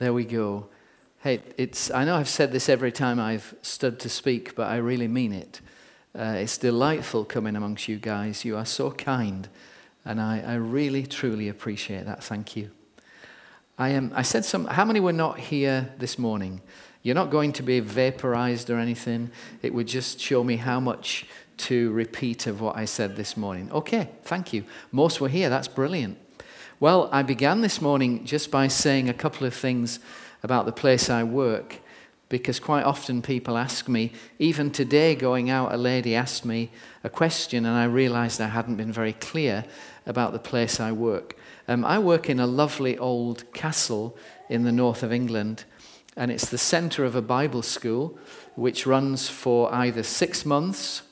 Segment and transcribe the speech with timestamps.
[0.00, 0.66] There we go.
[1.18, 4.76] Hey, it's, I know I've said this every time I've stood to speak, but I
[4.76, 5.60] really mean it.
[6.18, 8.42] Uh, it's delightful coming amongst you guys.
[8.42, 9.46] You are so kind,
[10.06, 12.24] and I, I really, truly appreciate that.
[12.24, 12.70] Thank you.
[13.76, 16.62] I, am, I said some, how many were not here this morning?
[17.02, 19.30] You're not going to be vaporized or anything.
[19.60, 21.26] It would just show me how much
[21.58, 23.70] to repeat of what I said this morning.
[23.70, 24.64] Okay, thank you.
[24.92, 25.50] Most were here.
[25.50, 26.16] That's brilliant.
[26.80, 30.00] Well, I began this morning just by saying a couple of things
[30.42, 31.76] about the place I work
[32.30, 36.70] because quite often people ask me, even today going out, a lady asked me
[37.04, 39.66] a question and I realized I hadn't been very clear
[40.06, 41.36] about the place I work.
[41.68, 44.16] Um, I work in a lovely old castle
[44.48, 45.64] in the north of England
[46.16, 48.18] and it's the center of a Bible school
[48.54, 51.02] which runs for either six months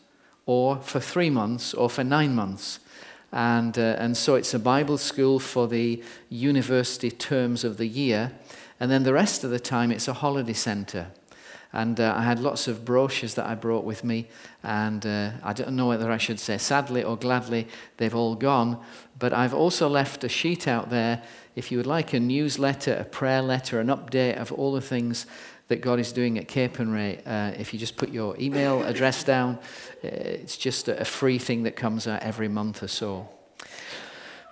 [0.46, 2.80] or for three months or for nine months.
[3.32, 8.32] And, uh, and so it's a Bible school for the university terms of the year.
[8.80, 11.09] And then the rest of the time, it's a holiday center.
[11.73, 14.29] And uh, I had lots of brochures that I brought with me.
[14.62, 18.82] And uh, I don't know whether I should say sadly or gladly, they've all gone.
[19.18, 21.23] But I've also left a sheet out there
[21.54, 25.26] if you would like a newsletter, a prayer letter, an update of all the things
[25.69, 29.57] that God is doing at Capernwray, uh, if you just put your email address down,
[30.02, 33.29] uh, it's just a free thing that comes out every month or so.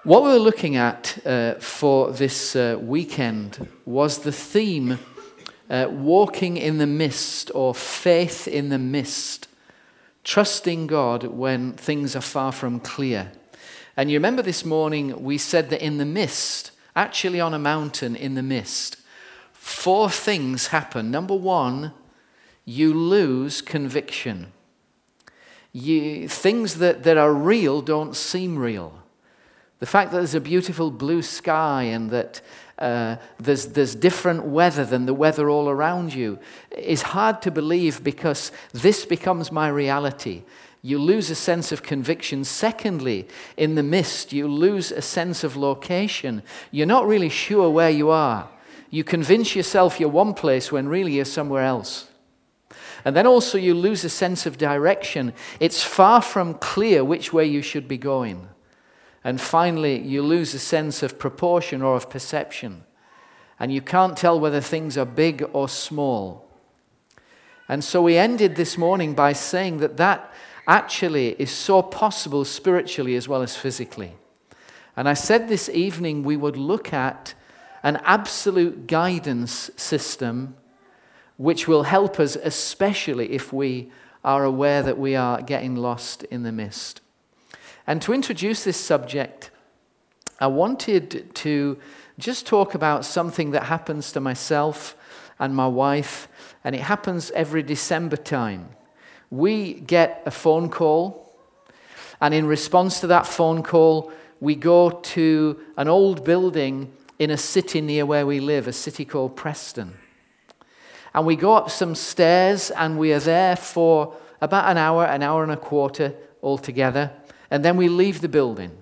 [0.05, 5.01] What we were looking at uh, for this uh, weekend was the theme
[5.69, 9.49] uh, walking in the mist or faith in the mist,
[10.23, 13.33] trusting God when things are far from clear.
[13.97, 18.15] And you remember this morning we said that in the mist, actually on a mountain
[18.15, 18.99] in the mist,
[19.67, 21.11] four things happen.
[21.11, 21.93] Number one,
[22.65, 24.53] you lose conviction.
[25.73, 29.03] You, things that, that are real don't seem real.
[29.81, 32.41] The fact that there's a beautiful blue sky and that
[32.79, 36.39] uh, there's, there's different weather than the weather all around you
[36.71, 40.45] is hard to believe because this becomes my reality.
[40.81, 42.45] You lose a sense of conviction.
[42.45, 43.27] Secondly,
[43.57, 46.45] in the mist, you lose a sense of location.
[46.71, 48.49] You're not really sure where you are.
[48.91, 52.09] You convince yourself you're one place when really you're somewhere else.
[53.05, 55.33] And then also you lose a sense of direction.
[55.61, 58.49] It's far from clear which way you should be going.
[59.23, 62.85] And finally, you lose a sense of proportion or of perception.
[63.59, 66.49] And you can't tell whether things are big or small.
[67.69, 70.33] And so we ended this morning by saying that that
[70.69, 74.15] actually is so possible spiritually as well as physically.
[74.97, 77.35] And I said this evening we would look at
[77.87, 80.57] an absolute guidance system
[81.37, 83.93] which will help us, especially if we
[84.25, 87.01] are aware that we are getting lost in the mist.
[87.87, 89.53] And to introduce this subject,
[90.41, 91.79] I wanted to
[92.19, 94.97] just talk about something that happens to myself
[95.39, 96.27] and my wife,
[96.65, 98.69] and it happens every December time.
[99.31, 101.33] We get a phone call,
[102.21, 104.11] and in response to that phone call,
[104.41, 109.05] we go to an old building in a city near where we live, a city
[109.05, 109.95] called Preston.
[111.15, 115.23] And we go up some stairs and we are there for about an hour, an
[115.23, 117.11] hour and a quarter altogether.
[117.51, 118.73] And then we leave the building.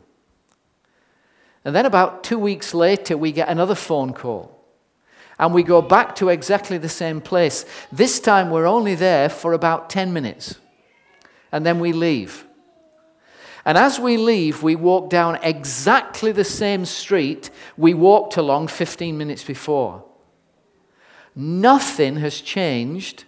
[1.64, 4.50] And then about two weeks later, we get another phone call.
[5.38, 7.64] And we go back to exactly the same place.
[7.90, 10.56] This time we're only there for about 10 minutes.
[11.50, 12.46] And then we leave.
[13.64, 19.16] And as we leave, we walk down exactly the same street we walked along 15
[19.16, 20.04] minutes before.
[21.34, 23.24] Nothing has changed,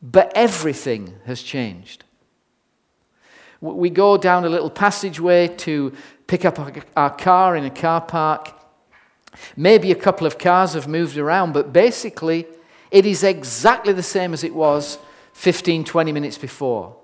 [0.00, 2.04] but everything has changed.
[3.60, 5.92] We go down a little passageway to
[6.26, 6.58] pick up
[6.96, 8.54] our car in a car park.
[9.56, 12.46] Maybe a couple of cars have moved around, but basically,
[12.90, 14.98] it is exactly the same as it was
[15.34, 16.96] 15, 20 minutes before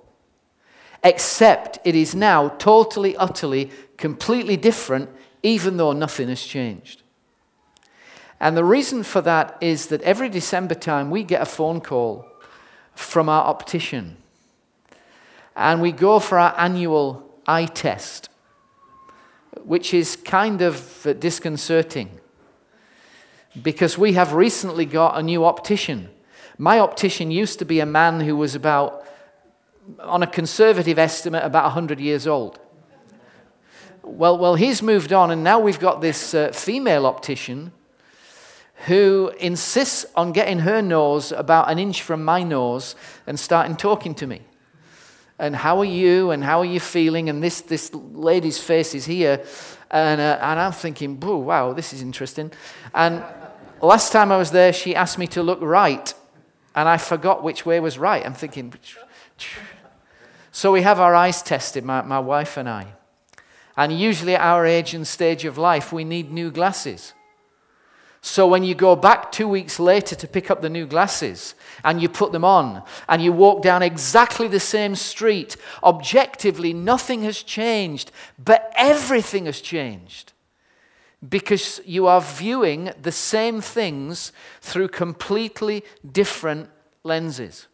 [1.04, 5.10] except it is now totally, utterly, completely different,
[5.42, 7.02] even though nothing has changed.
[8.40, 12.26] And the reason for that is that every December time we get a phone call
[12.94, 14.16] from our optician.
[15.54, 18.28] And we go for our annual eye test,
[19.64, 22.20] which is kind of disconcerting
[23.62, 26.10] because we have recently got a new optician.
[26.58, 29.05] My optician used to be a man who was about
[30.00, 32.58] on a conservative estimate, about 100 years old.
[34.02, 37.72] Well, well, he's moved on, and now we've got this uh, female optician
[38.86, 42.94] who insists on getting her nose about an inch from my nose
[43.26, 44.42] and starting talking to me.
[45.38, 46.30] And how are you?
[46.30, 47.28] And how are you feeling?
[47.28, 49.44] And this, this lady's face is here.
[49.90, 52.52] And, uh, and I'm thinking, wow, this is interesting.
[52.94, 53.24] And,
[53.80, 56.12] last time I was there, she asked me to look right,
[56.74, 58.24] and I forgot which way was right.
[58.24, 58.72] I'm thinking,
[60.56, 62.86] so we have our eyes tested, my, my wife and I.
[63.76, 67.12] And usually at our age and stage of life, we need new glasses.
[68.22, 71.54] So when you go back two weeks later to pick up the new glasses
[71.84, 77.22] and you put them on and you walk down exactly the same street, objectively nothing
[77.24, 78.10] has changed,
[78.42, 80.32] but everything has changed
[81.28, 84.32] because you are viewing the same things
[84.62, 86.70] through completely different
[87.04, 87.66] lenses.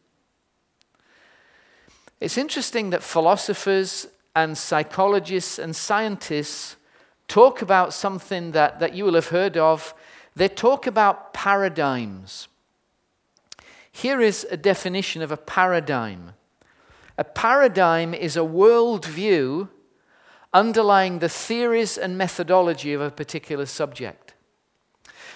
[2.22, 6.76] It's interesting that philosophers and psychologists and scientists
[7.26, 9.92] talk about something that, that you will have heard of.
[10.36, 12.46] They talk about paradigms.
[13.90, 16.34] Here is a definition of a paradigm
[17.18, 19.68] a paradigm is a worldview
[20.54, 24.21] underlying the theories and methodology of a particular subject.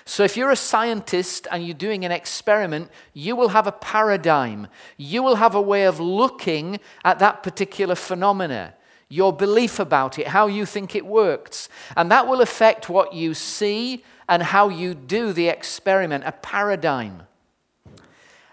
[0.09, 4.69] So, if you're a scientist and you're doing an experiment, you will have a paradigm.
[4.97, 8.75] You will have a way of looking at that particular phenomena,
[9.09, 11.69] your belief about it, how you think it works.
[11.97, 17.23] And that will affect what you see and how you do the experiment, a paradigm.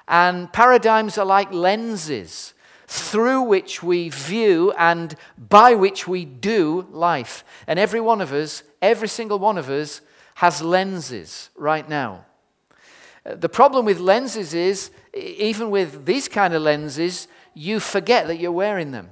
[0.08, 2.56] And paradigms are like lenses
[2.88, 7.46] through which we view and by which we do life.
[7.68, 10.02] And every one of us, every single one of us,
[10.36, 12.26] has lenses right now.
[13.26, 18.38] Uh, the problem with lenses is, even with these kind of lenses, you forget that
[18.38, 19.10] you're wearing them.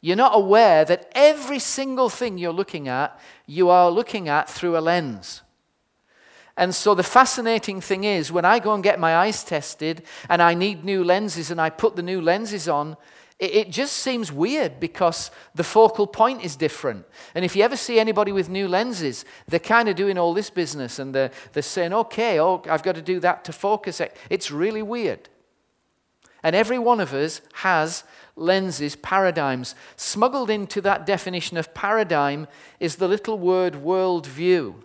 [0.00, 4.76] You're not aware that every single thing you're looking at, you are looking at through
[4.76, 5.42] a lens.
[6.56, 10.40] And so the fascinating thing is, when I go and get my eyes tested and
[10.40, 12.96] I need new lenses and I put the new lenses on,
[13.38, 17.04] it just seems weird because the focal point is different.
[17.34, 20.48] And if you ever see anybody with new lenses, they're kind of doing all this
[20.48, 24.00] business and they're, they're saying, okay, oh, I've got to do that to focus.
[24.00, 24.16] It.
[24.30, 25.28] It's really weird.
[26.42, 28.04] And every one of us has
[28.36, 29.74] lenses, paradigms.
[29.96, 32.46] Smuggled into that definition of paradigm
[32.80, 34.76] is the little word worldview.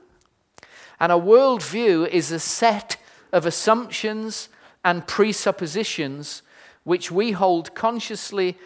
[1.00, 2.98] And a worldview is a set
[3.32, 4.50] of assumptions
[4.84, 6.42] and presuppositions
[6.84, 8.58] which we hold consciously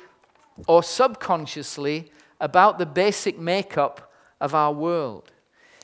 [0.68, 5.32] or subconsciously about the basic makeup of our world.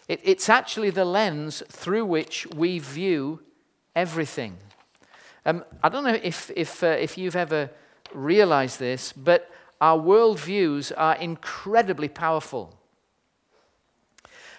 [0.07, 3.41] It, it's actually the lens through which we view
[3.95, 4.57] everything.
[5.45, 7.69] Um, I don't know if, if, uh, if you've ever
[8.13, 9.49] realized this, but
[9.79, 12.77] our worldviews are incredibly powerful.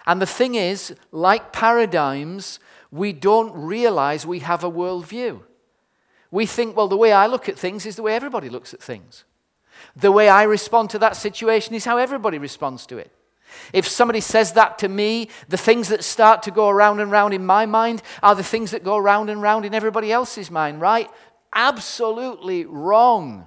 [0.05, 2.59] And the thing is, like paradigms,
[2.91, 5.41] we don't realize we have a worldview
[6.33, 8.81] we think, well, the way I look at things is the way everybody looks at
[8.81, 9.23] things.
[9.95, 13.11] The way I respond to that situation is how everybody responds to it.
[13.71, 17.35] If somebody says that to me, the things that start to go around and round
[17.35, 20.81] in my mind are the things that go round and round in everybody else's mind,
[20.81, 21.07] right?
[21.53, 23.45] Absolutely wrong.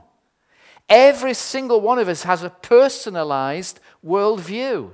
[0.88, 4.92] Every single one of us has a personalized worldview.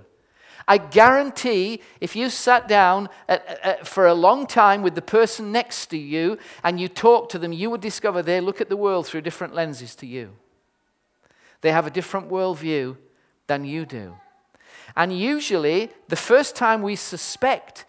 [0.67, 5.53] I guarantee if you sat down at, at, for a long time with the person
[5.53, 8.76] next to you and you talk to them, you would discover they look at the
[8.76, 10.32] world through different lenses to you.
[11.61, 12.97] They have a different worldview
[13.47, 14.17] than you do.
[14.97, 17.85] And usually, the first time we suspect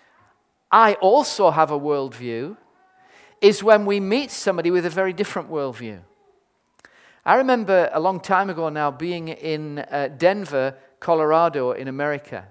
[0.72, 2.58] I also have a worldview
[3.42, 6.00] is when we meet somebody with a very different worldview.
[7.25, 12.48] I remember a long time ago now being in uh, Denver, Colorado, in America.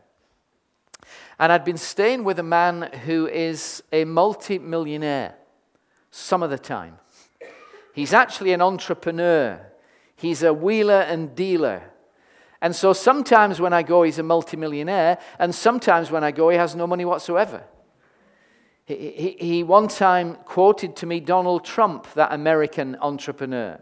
[1.38, 5.34] And I'd been staying with a man who is a multi-millionaire
[6.10, 6.98] some of the time.
[7.94, 9.60] He's actually an entrepreneur.
[10.14, 11.90] He's a wheeler and dealer.
[12.60, 16.56] And so sometimes when I go, he's a multimillionaire, and sometimes when I go, he
[16.56, 17.64] has no money whatsoever.
[18.84, 23.80] He, he, he one time quoted to me Donald Trump, that American entrepreneur.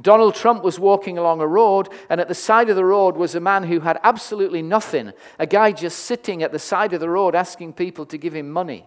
[0.00, 3.34] Donald Trump was walking along a road, and at the side of the road was
[3.34, 7.08] a man who had absolutely nothing, a guy just sitting at the side of the
[7.08, 8.86] road asking people to give him money.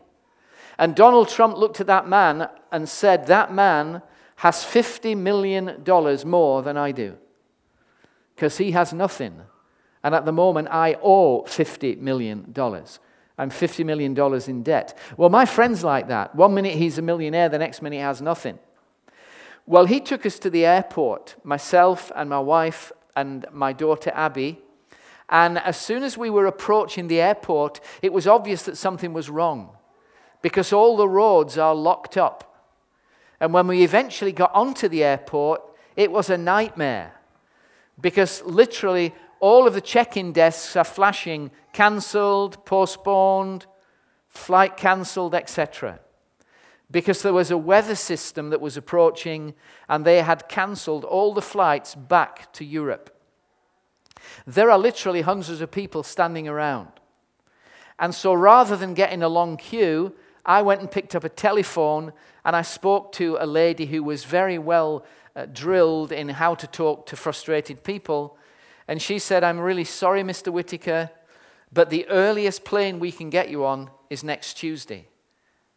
[0.78, 4.02] And Donald Trump looked at that man and said, That man
[4.38, 5.84] has $50 million
[6.26, 7.18] more than I do
[8.36, 9.42] because he has nothing.
[10.02, 12.54] And at the moment, I owe $50 million.
[13.38, 14.98] I'm $50 million in debt.
[15.18, 16.36] Well, my friend's like that.
[16.36, 18.60] One minute he's a millionaire, the next minute he has nothing.
[19.70, 24.60] Well, he took us to the airport, myself and my wife and my daughter Abby.
[25.30, 29.30] And as soon as we were approaching the airport, it was obvious that something was
[29.30, 29.70] wrong
[30.42, 32.66] because all the roads are locked up.
[33.40, 35.62] And when we eventually got onto the airport,
[35.96, 37.14] it was a nightmare
[38.02, 43.68] because literally all of the check in desks are flashing cancelled, postponed,
[44.30, 46.00] flight cancelled, etc.
[46.92, 49.54] Because there was a weather system that was approaching
[49.88, 53.16] and they had cancelled all the flights back to Europe.
[54.48, 56.90] There are literally hundreds of people standing around.
[58.00, 60.16] And so rather than getting a long queue,
[60.46, 62.14] I went and picked up a telephone
[62.46, 65.06] and I spoke to a lady who was very well
[65.36, 68.38] uh, drilled in how to talk to frustrated people.
[68.88, 70.52] And she said, I'm really sorry, Mr.
[70.52, 71.12] Whitaker,
[71.72, 75.08] but the earliest plane we can get you on is next Tuesday.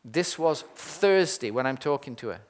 [0.05, 2.41] This was Thursday when I'm talking to her.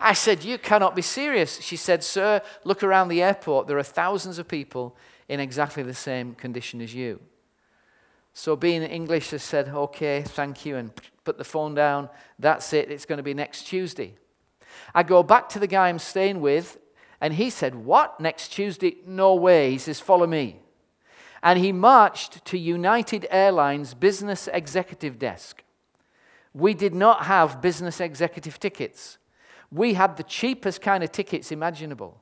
[0.00, 1.60] I said, You cannot be serious.
[1.60, 3.66] She said, Sir, look around the airport.
[3.66, 4.96] There are thousands of people
[5.28, 7.20] in exactly the same condition as you.
[8.32, 10.90] So, being English, I said, Okay, thank you, and
[11.24, 12.08] put the phone down.
[12.38, 12.90] That's it.
[12.90, 14.14] It's going to be next Tuesday.
[14.94, 16.78] I go back to the guy I'm staying with,
[17.20, 18.20] and he said, What?
[18.20, 18.96] Next Tuesday?
[19.06, 19.72] No way.
[19.72, 20.60] He says, Follow me.
[21.42, 25.62] And he marched to United Airlines business executive desk.
[26.54, 29.18] We did not have business executive tickets.
[29.72, 32.20] We had the cheapest kind of tickets imaginable.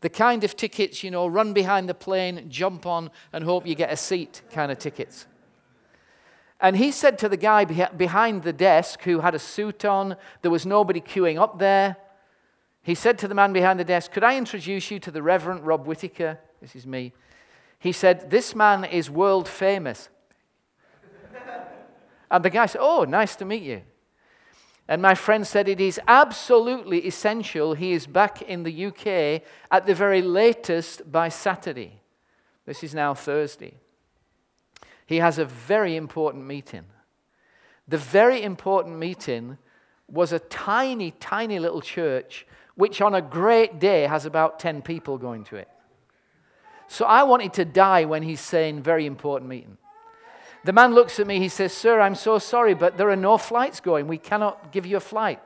[0.00, 3.74] The kind of tickets, you know, run behind the plane, jump on, and hope you
[3.74, 5.26] get a seat kind of tickets.
[6.60, 10.50] And he said to the guy behind the desk who had a suit on, there
[10.50, 11.96] was nobody queuing up there.
[12.82, 15.66] He said to the man behind the desk, Could I introduce you to the Reverend
[15.66, 16.38] Rob Whitaker?
[16.60, 17.12] This is me.
[17.78, 20.08] He said, This man is world famous.
[22.30, 23.82] And the guy said, Oh, nice to meet you.
[24.86, 29.86] And my friend said, It is absolutely essential he is back in the UK at
[29.86, 32.00] the very latest by Saturday.
[32.66, 33.74] This is now Thursday
[35.08, 36.84] he has a very important meeting.
[37.88, 39.56] The very important meeting
[40.06, 45.16] was a tiny, tiny little church, which on a great day has about 10 people
[45.16, 45.68] going to it.
[46.88, 49.78] So I wanted to die when he's saying, very important meeting.
[50.64, 53.38] The man looks at me, he says, Sir, I'm so sorry, but there are no
[53.38, 54.08] flights going.
[54.08, 55.40] We cannot give you a flight.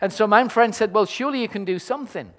[0.00, 2.32] And so my friend said, Well, surely you can do something.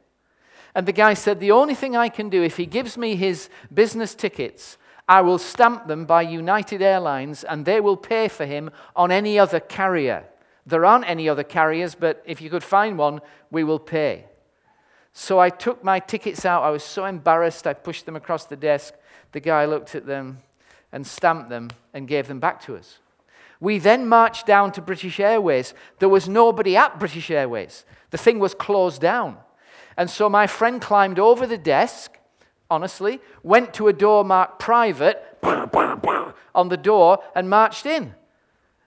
[0.73, 3.49] And the guy said, The only thing I can do, if he gives me his
[3.73, 8.71] business tickets, I will stamp them by United Airlines and they will pay for him
[8.95, 10.25] on any other carrier.
[10.65, 14.25] There aren't any other carriers, but if you could find one, we will pay.
[15.13, 16.63] So I took my tickets out.
[16.63, 17.65] I was so embarrassed.
[17.65, 18.93] I pushed them across the desk.
[19.31, 20.39] The guy looked at them
[20.91, 22.99] and stamped them and gave them back to us.
[23.59, 25.73] We then marched down to British Airways.
[25.99, 29.37] There was nobody at British Airways, the thing was closed down.
[29.95, 32.17] And so my friend climbed over the desk
[32.69, 35.37] honestly, went to a door marked private
[36.55, 38.13] on the door and marched in.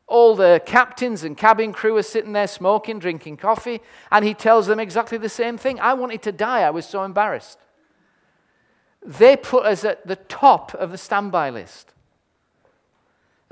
[0.06, 3.80] All the captains and cabin crew are sitting there smoking, drinking coffee,
[4.10, 5.78] and he tells them exactly the same thing.
[5.78, 6.62] I wanted to die.
[6.62, 7.58] I was so embarrassed.
[9.04, 11.92] They put us at the top of the standby list.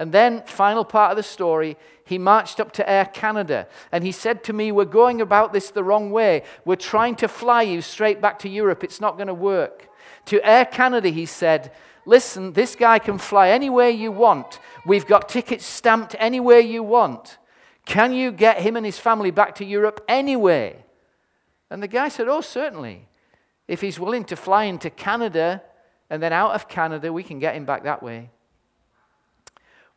[0.00, 4.12] And then, final part of the story, he marched up to Air Canada and he
[4.12, 6.45] said to me, We're going about this the wrong way.
[6.64, 8.85] We're trying to fly you straight back to Europe.
[8.85, 9.88] It's not going to work.
[10.26, 11.73] To Air Canada, he said,
[12.07, 14.61] Listen, this guy can fly anywhere you want.
[14.87, 17.37] We've got tickets stamped anywhere you want.
[17.85, 20.85] Can you get him and his family back to Europe anyway?
[21.71, 23.08] And the guy said, Oh, certainly.
[23.69, 25.63] If he's willing to fly into Canada
[26.11, 28.31] and then out of Canada, we can get him back that way.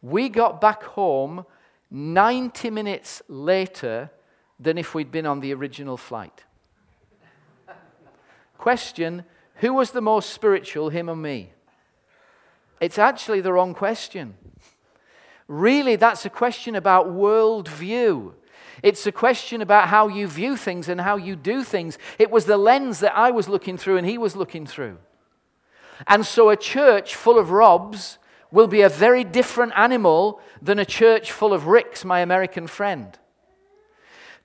[0.01, 1.45] We got back home
[1.89, 4.11] 90 minutes later
[4.59, 6.43] than if we'd been on the original flight.
[8.57, 9.23] Question
[9.55, 11.53] who was the most spiritual, him or me?
[12.79, 14.33] It's actually the wrong question.
[15.47, 18.33] Really, that's a question about worldview.
[18.83, 21.97] It's a question about how you view things and how you do things.
[22.17, 24.97] It was the lens that I was looking through and he was looking through.
[26.07, 28.17] And so a church full of Robs
[28.51, 33.17] will be a very different animal than a church full of Ricks, my American friend.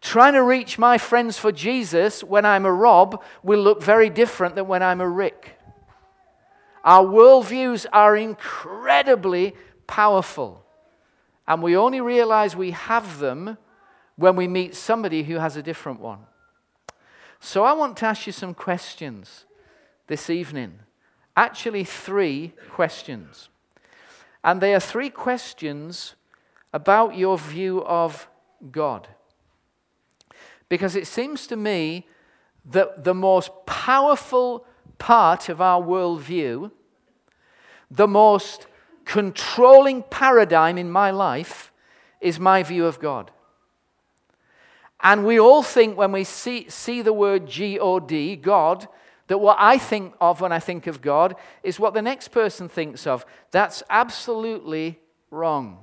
[0.00, 4.54] Trying to reach my friends for Jesus when I'm a Rob will look very different
[4.54, 5.58] than when I'm a Rick.
[6.84, 9.56] Our worldviews are incredibly
[9.88, 10.64] powerful,
[11.48, 13.58] and we only realize we have them
[14.16, 16.20] when we meet somebody who has a different one.
[17.38, 19.44] So, I want to ask you some questions
[20.06, 20.80] this evening.
[21.36, 23.50] Actually, three questions.
[24.42, 26.14] And they are three questions
[26.72, 28.28] about your view of
[28.70, 29.08] God.
[30.68, 32.06] Because it seems to me
[32.64, 34.66] that the most powerful
[34.98, 36.70] part of our worldview,
[37.90, 38.66] the most
[39.04, 41.70] controlling paradigm in my life,
[42.20, 43.30] is my view of God.
[45.00, 48.88] And we all think when we see, see the word G O D, God,
[49.28, 52.68] that what I think of when I think of God is what the next person
[52.68, 53.26] thinks of.
[53.50, 54.98] That's absolutely
[55.30, 55.78] wrong.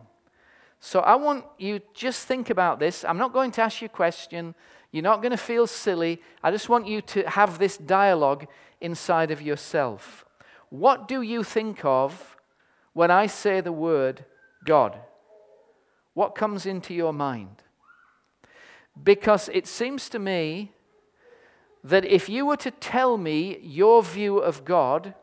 [0.79, 3.05] So I want you just think about this.
[3.05, 4.55] I'm not going to ask you a question.
[4.91, 6.21] You're not going to feel silly.
[6.43, 8.47] I just want you to have this dialogue
[8.81, 10.25] inside of yourself.
[10.69, 12.37] What do you think of
[12.93, 14.25] when I say the word
[14.65, 14.97] God?
[16.13, 17.62] What comes into your mind?
[19.01, 20.71] Because it seems to me
[21.83, 25.13] that if you were to tell me your view of God,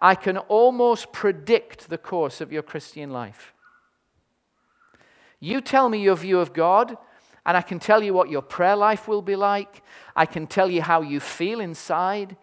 [0.00, 3.54] I can almost predict the course of your Christian life.
[5.40, 6.96] You tell me your view of God,
[7.44, 9.82] and I can tell you what your prayer life will be like.
[10.16, 12.36] I can tell you how you feel inside.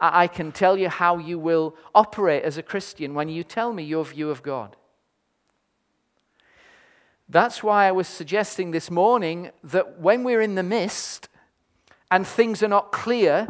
[0.00, 3.82] I can tell you how you will operate as a Christian when you tell me
[3.82, 4.76] your view of God.
[7.28, 11.28] That's why I was suggesting this morning that when we're in the mist
[12.10, 13.46] and things are not clear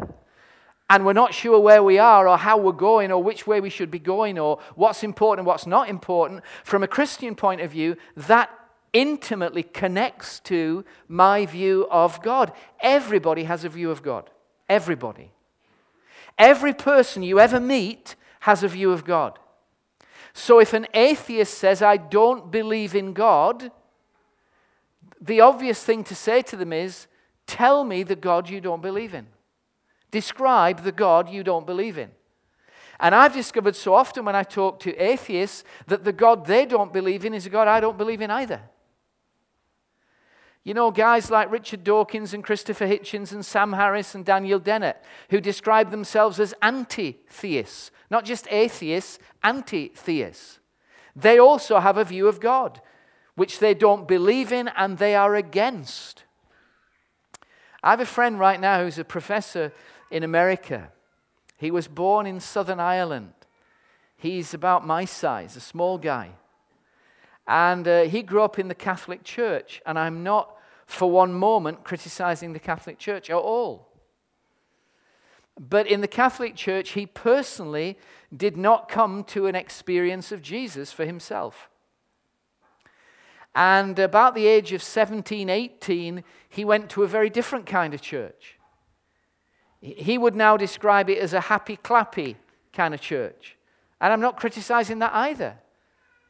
[0.89, 3.69] and we're not sure where we are or how we're going or which way we
[3.69, 7.71] should be going or what's important and what's not important, from a Christian point of
[7.71, 8.49] view, that
[8.91, 12.51] intimately connects to my view of God.
[12.81, 14.29] Everybody has a view of God.
[14.67, 15.31] Everybody.
[16.37, 19.39] Every person you ever meet has a view of God.
[20.39, 23.71] So if an atheist says, I don't believe in God,
[25.19, 27.07] the obvious thing to say to them is,
[27.45, 29.27] Tell me the God you don't believe in.
[30.11, 32.11] Describe the God you don't believe in.
[33.01, 36.93] And I've discovered so often when I talk to atheists that the God they don't
[36.93, 38.61] believe in is a God I don't believe in either.
[40.63, 45.03] You know, guys like Richard Dawkins and Christopher Hitchens and Sam Harris and Daniel Dennett,
[45.29, 50.59] who describe themselves as anti theists, not just atheists, anti theists.
[51.15, 52.81] They also have a view of God,
[53.35, 56.23] which they don't believe in and they are against.
[57.81, 59.71] I have a friend right now who's a professor
[60.11, 60.91] in America.
[61.57, 63.33] He was born in Southern Ireland.
[64.17, 66.31] He's about my size, a small guy.
[67.49, 71.83] And uh, he grew up in the Catholic Church, and I'm not for one moment
[71.83, 73.89] criticizing the Catholic Church at all.
[75.59, 77.97] But in the Catholic Church, he personally
[78.35, 81.69] did not come to an experience of Jesus for himself.
[83.55, 88.01] And about the age of 17, 18, he went to a very different kind of
[88.01, 88.59] church.
[89.81, 92.35] He would now describe it as a happy clappy
[92.73, 93.57] kind of church.
[93.99, 95.57] And I'm not criticizing that either.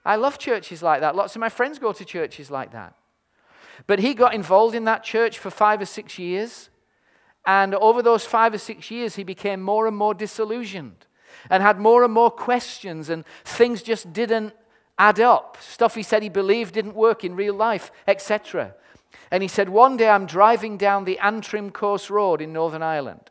[0.09, 1.15] I love churches like that.
[1.15, 2.95] Lots of my friends go to churches like that.
[3.85, 6.71] But he got involved in that church for five or six years.
[7.45, 11.05] And over those five or six years, he became more and more disillusioned
[11.51, 14.55] and had more and more questions, and things just didn't
[14.97, 15.57] add up.
[15.61, 18.73] Stuff he said he believed didn't work in real life, etc.
[19.29, 23.29] And he said, One day I'm driving down the Antrim Coast Road in Northern Ireland.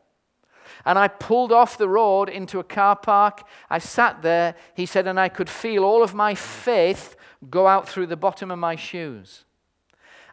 [0.89, 3.43] And I pulled off the road into a car park.
[3.69, 7.15] I sat there, he said, and I could feel all of my faith
[7.47, 9.45] go out through the bottom of my shoes.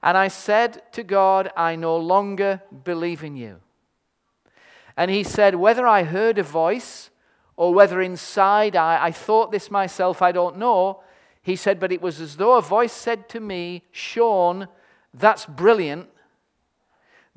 [0.03, 3.61] And I said to God, I no longer believe in you.
[4.97, 7.11] And he said, Whether I heard a voice
[7.57, 11.03] or whether inside I, I thought this myself, I don't know.
[11.43, 14.69] He said, But it was as though a voice said to me, Sean,
[15.13, 16.09] that's brilliant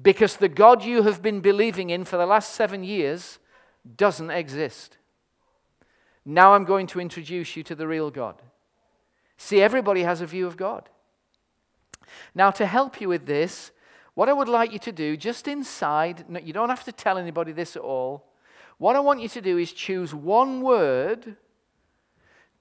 [0.02, 3.40] because the God you have been believing in for the last seven years
[3.98, 4.98] doesn't exist.
[6.26, 8.42] Now I'm going to introduce you to the real God.
[9.38, 10.90] See, everybody has a view of God.
[12.36, 13.72] Now, to help you with this,
[14.14, 17.52] what I would like you to do, just inside, you don't have to tell anybody
[17.52, 18.26] this at all.
[18.78, 21.36] What I want you to do is choose one word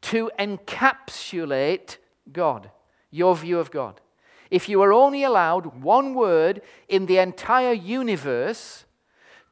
[0.02, 1.96] to encapsulate
[2.32, 2.70] God,
[3.10, 4.00] your view of God.
[4.50, 8.84] If you are only allowed one word in the entire universe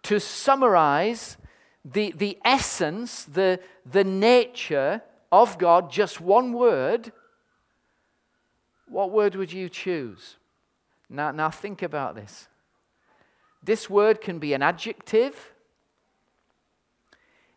[0.04, 1.36] to summarize
[1.84, 7.12] the, the essence, the, the nature of God, just one word,
[8.88, 10.36] what word would you choose?
[11.08, 12.48] Now, now think about this.
[13.62, 15.52] This word can be an adjective,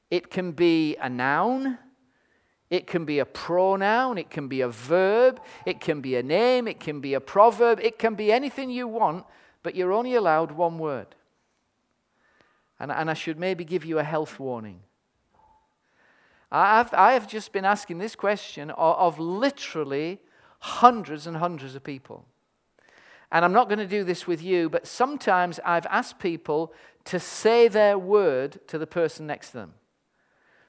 [0.10, 1.78] it can be a noun,
[2.70, 6.68] it can be a pronoun, it can be a verb, it can be a name,
[6.68, 9.26] it can be a proverb, it can be anything you want,
[9.64, 11.16] but you're only allowed one word.
[12.80, 14.82] And, and I should maybe give you a health warning.
[16.52, 20.20] I've, I have just been asking this question of, of literally
[20.60, 22.26] hundreds and hundreds of people.
[23.32, 26.74] And I'm not going to do this with you, but sometimes I've asked people
[27.06, 29.74] to say their word to the person next to them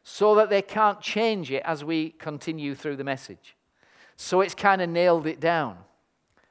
[0.03, 3.57] so that they can't change it as we continue through the message.
[4.17, 5.79] So it's kind of nailed it down.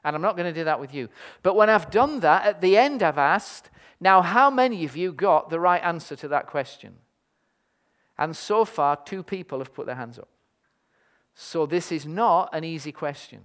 [0.04, 1.10] And I'm not going to do that with you.
[1.44, 5.12] But when I've done that, at the end, I've asked, now, how many of you
[5.12, 6.96] got the right answer to that question?
[8.18, 10.30] And so far, two people have put their hands up.
[11.36, 13.42] So this is not an easy question.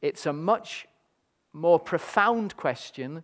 [0.00, 0.86] it's a much
[1.52, 3.22] more profound question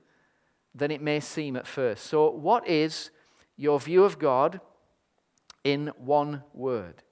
[0.74, 2.06] than it may seem at first.
[2.06, 3.10] So, what is
[3.56, 4.60] your view of God
[5.64, 7.02] in one word?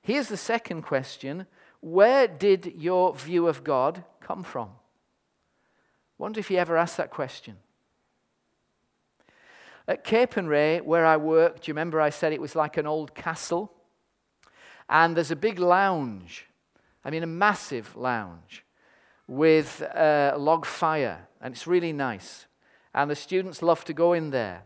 [0.00, 1.46] Here's the second question
[1.80, 4.70] Where did your view of God come from?
[6.18, 7.56] Wonder if you ever asked that question.
[9.88, 13.14] At Capernwray, where I worked, do you remember I said it was like an old
[13.14, 13.72] castle?
[14.88, 16.46] And there's a big lounge,
[17.04, 18.64] I mean, a massive lounge
[19.26, 22.46] with a log fire, and it's really nice.
[22.94, 24.62] And the students love to go in there.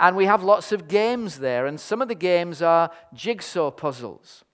[0.00, 4.44] And we have lots of games there, and some of the games are jigsaw puzzles.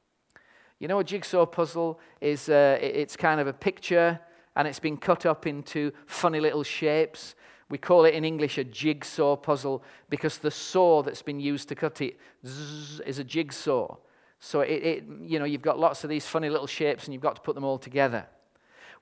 [0.80, 4.18] You know, a jigsaw puzzle is uh, it's kind of a picture,
[4.56, 7.37] and it's been cut up into funny little shapes.
[7.70, 11.76] We call it in English a jigsaw puzzle because the saw that's been used to
[11.76, 13.96] cut it is a jigsaw.
[14.40, 17.22] So it, it, you know, you've got lots of these funny little shapes and you've
[17.22, 18.26] got to put them all together.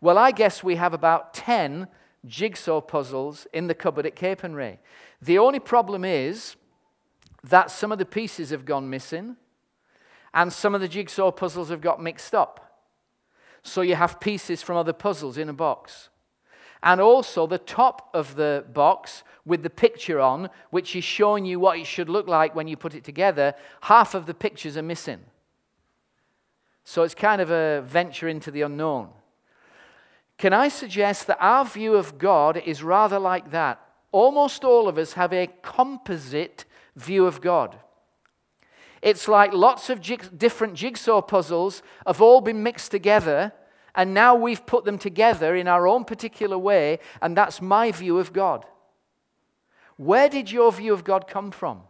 [0.01, 1.89] Well, I guess we have about 10
[2.27, 4.79] jigsaw puzzles in the cupboard at Capernwray.
[5.21, 6.57] The only problem is
[7.43, 9.37] that some of the pieces have gone missing
[10.33, 12.83] and some of the jigsaw puzzles have got mixed up.
[13.63, 16.11] So you have pieces from other puzzles in a box.
[16.83, 21.59] And also the top of the box with the picture on, which is showing you
[21.59, 24.83] what it should look like when you put it together, half of the pictures are
[24.83, 25.21] missing.
[26.85, 29.09] So it's kind of a venture into the unknown.
[30.39, 33.81] Can I suggest that our view of God is rather like that?
[34.13, 36.65] Almost all of us have a composite
[36.97, 37.77] view of God.
[39.03, 43.53] It's like lots of jig- different jigsaw puzzles have all been mixed together,
[43.95, 48.19] and now we've put them together in our own particular way, and that's my view
[48.19, 48.65] of God.
[49.97, 51.83] Where did your view of God come from?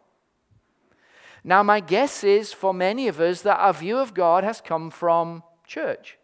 [1.45, 4.91] Now, my guess is for many of us that our view of God has come
[4.91, 6.19] from church.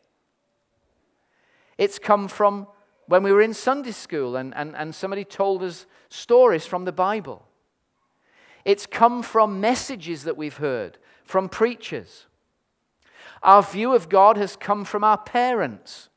[1.81, 2.67] It's come from
[3.07, 6.93] when we were in Sunday school and, and, and somebody told us stories from the
[6.93, 7.47] Bible.
[8.67, 12.27] It's come from messages that we've heard from preachers.
[13.43, 16.11] Our view of God has come from our parents.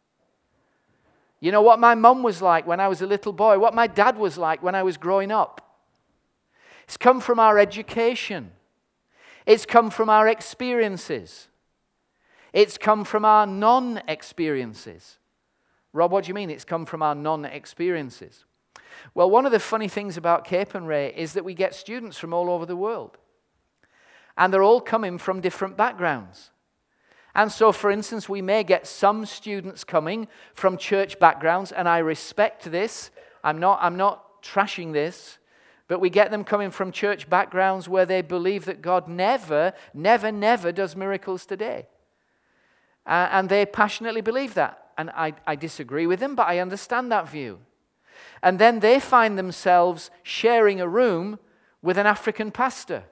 [1.40, 3.88] You know what my mum was like when I was a little boy, what my
[3.88, 5.78] dad was like when I was growing up.
[6.84, 8.52] It's come from our education,
[9.46, 11.48] it's come from our experiences,
[12.52, 15.20] it's come from our non experiences.
[15.94, 16.50] Rob, what do you mean?
[16.50, 18.46] It's come from our non experiences.
[19.14, 22.50] Well, one of the funny things about Capernwray is that we get students from all
[22.50, 23.18] over the world.
[24.38, 26.50] And they're all coming from different backgrounds.
[27.36, 32.00] And so, for instance, we may get some students coming from church backgrounds, and I
[32.00, 33.12] respect this.
[33.44, 35.40] I'm not, I'm not trashing this,
[35.88, 40.32] but we get them coming from church backgrounds where they believe that God never, never,
[40.32, 41.88] never does miracles today.
[43.06, 44.83] Uh, and they passionately believe that.
[44.98, 47.60] And I, I disagree with them, but I understand that view.
[48.42, 51.40] And then they find themselves sharing a room
[51.82, 53.04] with an African pastor.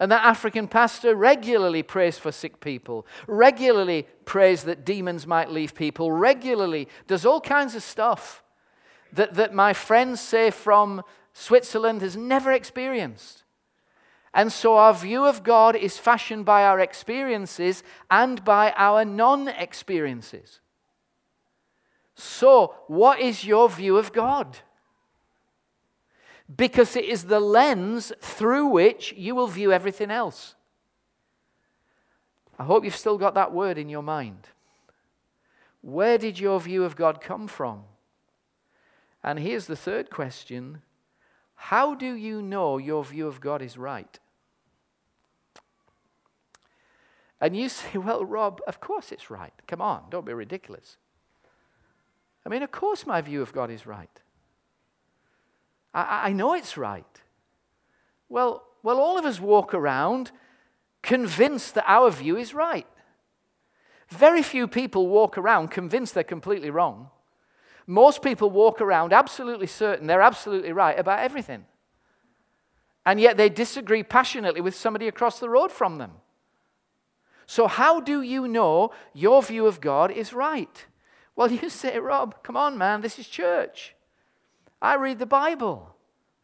[0.00, 5.74] And that African pastor regularly prays for sick people, regularly prays that demons might leave
[5.74, 8.42] people, regularly does all kinds of stuff
[9.12, 11.02] that, that my friends say from
[11.34, 13.44] Switzerland has never experienced.
[14.32, 19.48] And so our view of God is fashioned by our experiences and by our non
[19.48, 20.60] experiences.
[22.14, 24.58] So, what is your view of God?
[26.56, 30.54] because it is the lens through which you will view everything else.
[32.58, 34.48] I hope you've still got that word in your mind.
[35.80, 37.84] Where did your view of God come from?
[39.22, 40.82] And here's the third question
[41.64, 44.18] How do you know your view of God is right?
[47.38, 49.52] And you say, Well, Rob, of course it's right.
[49.66, 50.96] Come on, don't be ridiculous.
[52.46, 54.22] I mean, of course my view of God is right.
[55.92, 57.20] I, I know it's right.
[58.30, 60.30] Well, well, all of us walk around
[61.02, 62.86] convinced that our view is right.
[64.08, 67.10] Very few people walk around convinced they're completely wrong.
[67.90, 71.64] Most people walk around absolutely certain they're absolutely right about everything.
[73.04, 76.12] And yet they disagree passionately with somebody across the road from them.
[77.46, 80.86] So, how do you know your view of God is right?
[81.34, 83.96] Well, you say, Rob, come on, man, this is church.
[84.80, 85.96] I read the Bible.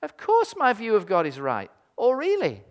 [0.03, 1.71] Of course, my view of God is right.
[1.97, 2.65] Oh, really?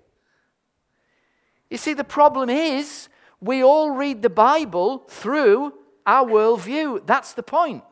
[1.69, 3.07] You see, the problem is
[3.39, 7.07] we all read the Bible through our worldview.
[7.07, 7.85] That's the point.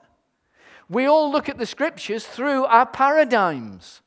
[0.90, 4.02] We all look at the scriptures through our paradigms.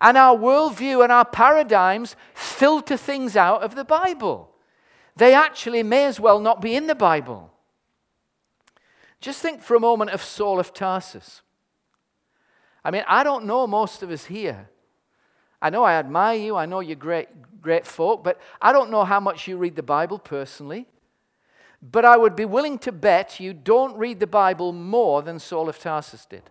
[0.00, 4.50] And our worldview and our paradigms filter things out of the Bible.
[5.16, 7.52] They actually may as well not be in the Bible.
[9.20, 11.42] Just think for a moment of Saul of Tarsus.
[12.84, 14.68] I mean, I don't know most of us here.
[15.62, 17.28] I know I admire you, I know you're great,
[17.62, 20.86] great folk, but I don't know how much you read the Bible personally.
[21.90, 25.68] But I would be willing to bet you don't read the Bible more than Saul
[25.68, 26.48] of Tarsus did.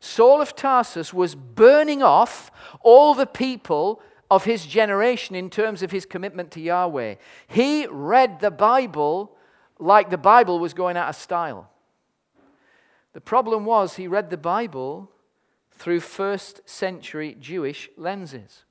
[0.00, 2.50] Saul of Tarsus was burning off
[2.80, 7.14] all the people of his generation in terms of his commitment to Yahweh.
[7.46, 9.36] He read the Bible
[9.78, 11.70] like the Bible was going out of style.
[13.12, 15.08] The problem was he read the Bible
[15.70, 18.64] through first century Jewish lenses.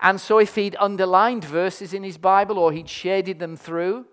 [0.00, 4.06] And so, if he'd underlined verses in his Bible or he'd shaded them through,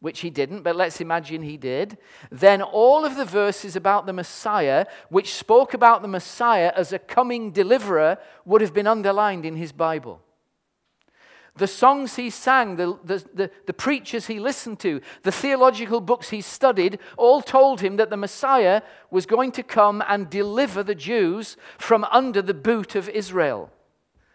[0.00, 1.98] which he didn't, but let's imagine he did,
[2.30, 6.98] then all of the verses about the Messiah, which spoke about the Messiah as a
[6.98, 10.22] coming deliverer, would have been underlined in his Bible.
[11.56, 16.28] The songs he sang, the, the, the, the, preachers he listened to, the theological books
[16.28, 20.94] he studied, all told him that the Messiah was going to come and deliver the
[20.94, 23.70] Jews from under the boot of Israel.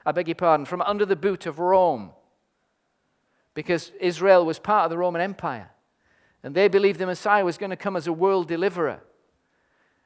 [0.05, 2.11] I beg your pardon, from under the boot of Rome.
[3.53, 5.71] Because Israel was part of the Roman Empire.
[6.43, 9.01] And they believed the Messiah was going to come as a world deliverer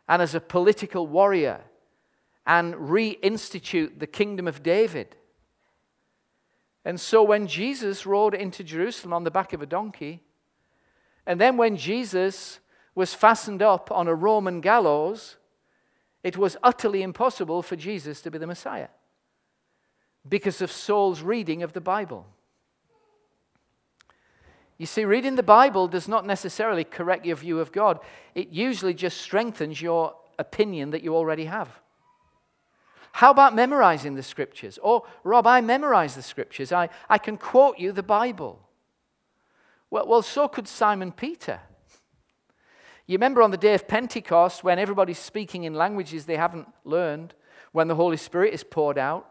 [0.07, 1.61] and as a political warrior
[2.45, 5.15] and reinstitute the kingdom of David.
[6.83, 10.21] And so when Jesus rode into Jerusalem on the back of a donkey,
[11.25, 12.59] and then when Jesus
[12.93, 15.37] was fastened up on a Roman gallows,
[16.23, 18.89] it was utterly impossible for Jesus to be the Messiah
[20.27, 22.25] because of Saul's reading of the Bible.
[24.77, 27.99] You see, reading the Bible does not necessarily correct your view of God,
[28.33, 31.79] it usually just strengthens your opinion that you already have.
[33.13, 34.77] How about memorizing the scriptures?
[34.83, 36.73] Oh, Rob, I memorize the scriptures.
[36.73, 38.59] I, I can quote you the Bible.
[39.89, 41.61] Well, well, so could Simon Peter.
[43.07, 47.33] You remember on the day of Pentecost when everybody's speaking in languages they haven't learned,
[47.71, 49.29] when the Holy Spirit is poured out?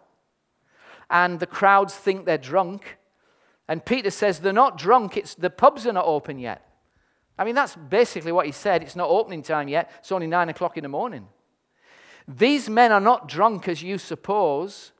[1.15, 2.99] And the crowds think they're drunk.
[3.69, 6.69] And Peter says they're not drunk, it's the pubs are not open yet.
[7.39, 8.83] I mean, that's basically what he said.
[8.83, 11.29] It's not opening time yet, it's only nine o'clock in the morning.
[12.27, 14.91] These men are not drunk as you suppose,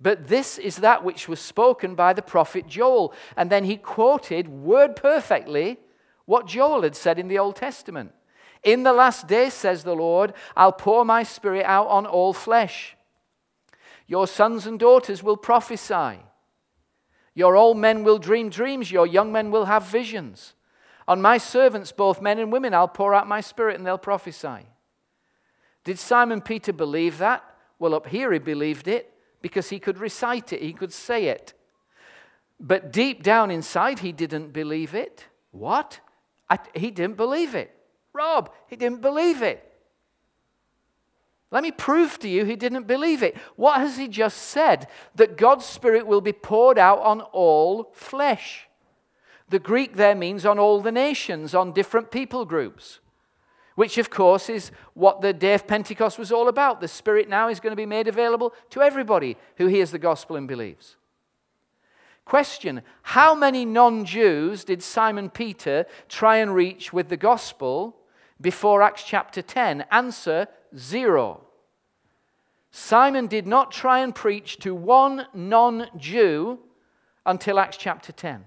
[0.00, 3.12] but this is that which was spoken by the prophet Joel.
[3.36, 5.76] And then he quoted word perfectly
[6.24, 8.12] what Joel had said in the Old Testament.
[8.62, 12.96] In the last days, says the Lord, I'll pour my spirit out on all flesh.
[14.10, 16.18] Your sons and daughters will prophesy.
[17.32, 18.90] Your old men will dream dreams.
[18.90, 20.54] Your young men will have visions.
[21.06, 24.66] On my servants, both men and women, I'll pour out my spirit and they'll prophesy.
[25.84, 27.44] Did Simon Peter believe that?
[27.78, 31.54] Well, up here he believed it because he could recite it, he could say it.
[32.58, 35.26] But deep down inside, he didn't believe it.
[35.52, 36.00] What?
[36.50, 37.72] I, he didn't believe it.
[38.12, 39.69] Rob, he didn't believe it.
[41.50, 43.36] Let me prove to you he didn't believe it.
[43.56, 44.86] What has he just said?
[45.16, 48.68] That God's Spirit will be poured out on all flesh.
[49.48, 53.00] The Greek there means on all the nations, on different people groups,
[53.74, 56.80] which of course is what the day of Pentecost was all about.
[56.80, 60.36] The Spirit now is going to be made available to everybody who hears the gospel
[60.36, 60.96] and believes.
[62.24, 67.96] Question How many non Jews did Simon Peter try and reach with the gospel
[68.40, 69.84] before Acts chapter 10?
[69.90, 71.46] Answer Zero.
[72.70, 76.58] Simon did not try and preach to one non Jew
[77.26, 78.44] until Acts chapter 10.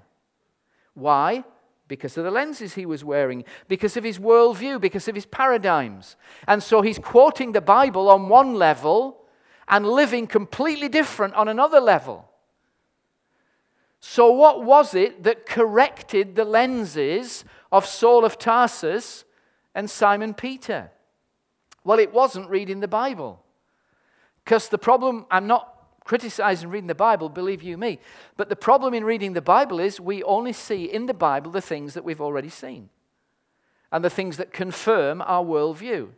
[0.94, 1.44] Why?
[1.88, 6.16] Because of the lenses he was wearing, because of his worldview, because of his paradigms.
[6.48, 9.24] And so he's quoting the Bible on one level
[9.68, 12.30] and living completely different on another level.
[14.00, 19.24] So, what was it that corrected the lenses of Saul of Tarsus
[19.74, 20.92] and Simon Peter?
[21.84, 23.44] Well, it wasn't reading the Bible.
[24.44, 25.70] Because the problem, I'm not
[26.04, 28.00] criticizing reading the Bible, believe you me,
[28.36, 31.62] but the problem in reading the Bible is we only see in the Bible the
[31.62, 32.90] things that we've already seen
[33.92, 36.10] and the things that confirm our worldview.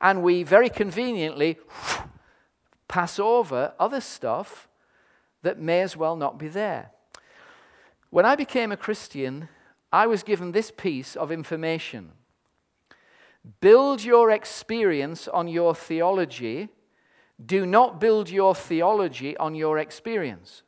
[0.00, 1.56] And we very conveniently
[2.88, 4.68] pass over other stuff
[5.42, 6.90] that may as well not be there.
[8.10, 9.48] When I became a Christian,
[9.92, 12.12] I was given this piece of information.
[13.60, 16.68] Build your experience on your theology.
[17.44, 20.62] Do not build your theology on your experience,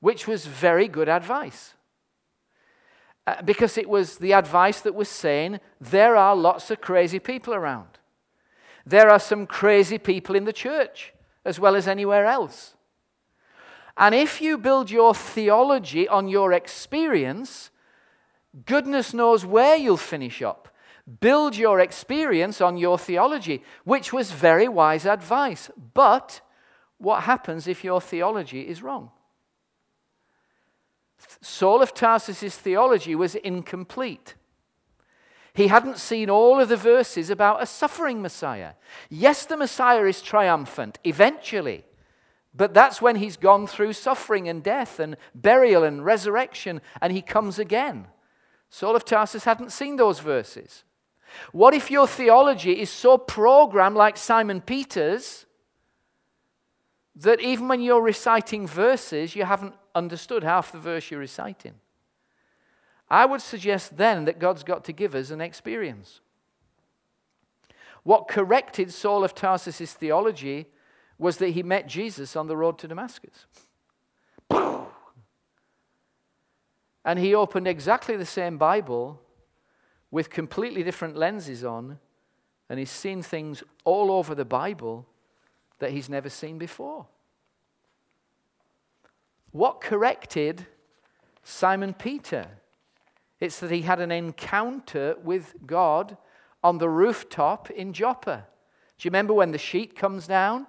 [0.00, 1.74] which was very good advice.
[3.26, 7.54] Uh, because it was the advice that was saying there are lots of crazy people
[7.54, 7.98] around.
[8.84, 12.74] There are some crazy people in the church as well as anywhere else.
[13.96, 17.70] And if you build your theology on your experience,
[18.66, 20.68] Goodness knows where you'll finish up.
[21.20, 25.70] Build your experience on your theology, which was very wise advice.
[25.94, 26.40] But
[26.98, 29.10] what happens if your theology is wrong?
[31.40, 34.34] Saul of Tarsus' theology was incomplete.
[35.54, 38.72] He hadn't seen all of the verses about a suffering Messiah.
[39.10, 41.84] Yes, the Messiah is triumphant eventually,
[42.54, 47.20] but that's when he's gone through suffering and death and burial and resurrection and he
[47.20, 48.06] comes again.
[48.70, 50.84] Saul of Tarsus hadn't seen those verses.
[51.52, 55.46] What if your theology is so programmed like Simon Peter's
[57.16, 61.74] that even when you're reciting verses, you haven't understood half the verse you're reciting?
[63.10, 66.20] I would suggest then that God's got to give us an experience.
[68.04, 70.66] What corrected Saul of Tarsus' theology
[71.18, 73.46] was that he met Jesus on the road to Damascus.
[77.04, 79.20] And he opened exactly the same Bible
[80.12, 81.98] with completely different lenses on,
[82.68, 85.06] and he's seen things all over the Bible
[85.80, 87.06] that he's never seen before.
[89.50, 90.66] What corrected
[91.42, 92.46] Simon Peter?
[93.40, 96.16] It's that he had an encounter with God
[96.62, 98.46] on the rooftop in Joppa.
[98.98, 100.66] Do you remember when the sheet comes down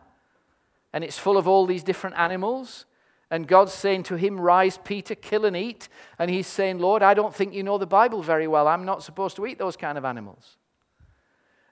[0.92, 2.86] and it's full of all these different animals?
[3.34, 5.90] And God's saying to him, Rise, Peter, kill and eat.
[6.20, 8.68] And he's saying, Lord, I don't think you know the Bible very well.
[8.68, 10.58] I'm not supposed to eat those kind of animals.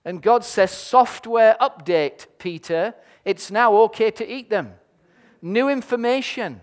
[0.04, 2.96] And God says, Software update, Peter.
[3.26, 4.74] It's now okay to eat them.
[5.40, 6.62] New information.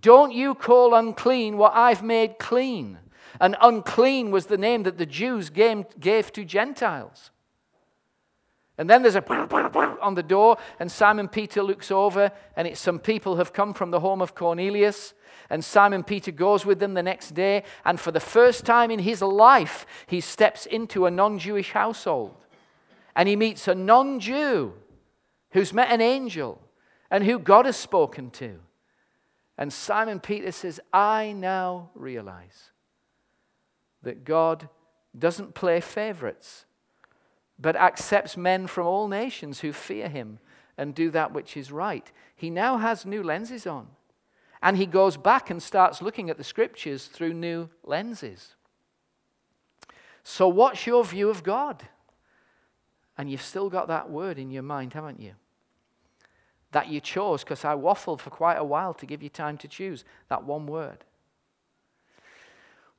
[0.00, 2.96] Don't you call unclean what I've made clean.
[3.38, 7.32] And unclean was the name that the Jews gave to Gentiles.
[8.76, 9.22] And then there's a
[10.02, 13.90] on the door, and Simon Peter looks over, and it's some people have come from
[13.90, 15.14] the home of Cornelius.
[15.48, 19.00] And Simon Peter goes with them the next day, and for the first time in
[19.00, 22.36] his life, he steps into a non Jewish household.
[23.14, 24.74] And he meets a non Jew
[25.50, 26.60] who's met an angel
[27.10, 28.58] and who God has spoken to.
[29.56, 32.70] And Simon Peter says, I now realize
[34.02, 34.68] that God
[35.16, 36.66] doesn't play favorites
[37.58, 40.38] but accepts men from all nations who fear him
[40.76, 42.10] and do that which is right.
[42.34, 43.88] He now has new lenses on.
[44.62, 48.54] And he goes back and starts looking at the scriptures through new lenses.
[50.22, 51.82] So, what's your view of God?
[53.16, 55.32] And you've still got that word in your mind, haven't you?
[56.72, 59.68] That you chose, because I waffled for quite a while to give you time to
[59.68, 61.04] choose that one word.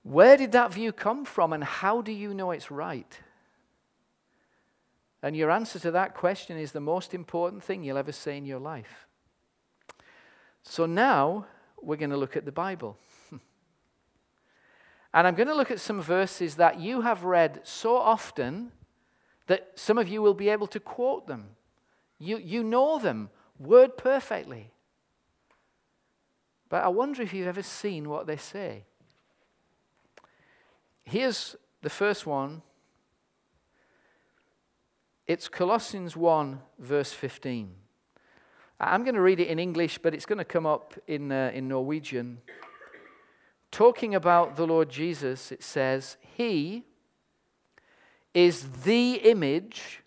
[0.04, 3.20] Where did that view come from, and how do you know it's right?
[5.26, 8.46] And your answer to that question is the most important thing you'll ever say in
[8.46, 9.08] your life.
[10.62, 11.48] So now
[11.82, 12.96] we're going to look at the Bible.
[13.32, 18.72] and I'm going to look at some verses that you have read so often
[19.48, 21.56] that some of you will be able to quote them.
[22.20, 24.70] You, you know them word perfectly.
[26.70, 28.84] But I wonder if you've ever seen what they say.
[31.04, 32.62] Here's the first one
[35.28, 37.72] it's Colossians 1, verse 15.
[38.80, 41.52] I'm going to read it in English, but it's going to come up in, uh,
[41.54, 42.40] in Norwegian.
[43.72, 46.84] Talking about the Lord Jesus, it says, He
[48.34, 50.02] is the image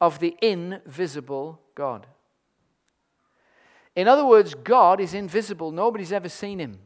[0.00, 2.06] of the invisible God.
[3.94, 5.72] In other words, God is invisible.
[5.72, 6.78] Nobody's ever seen him.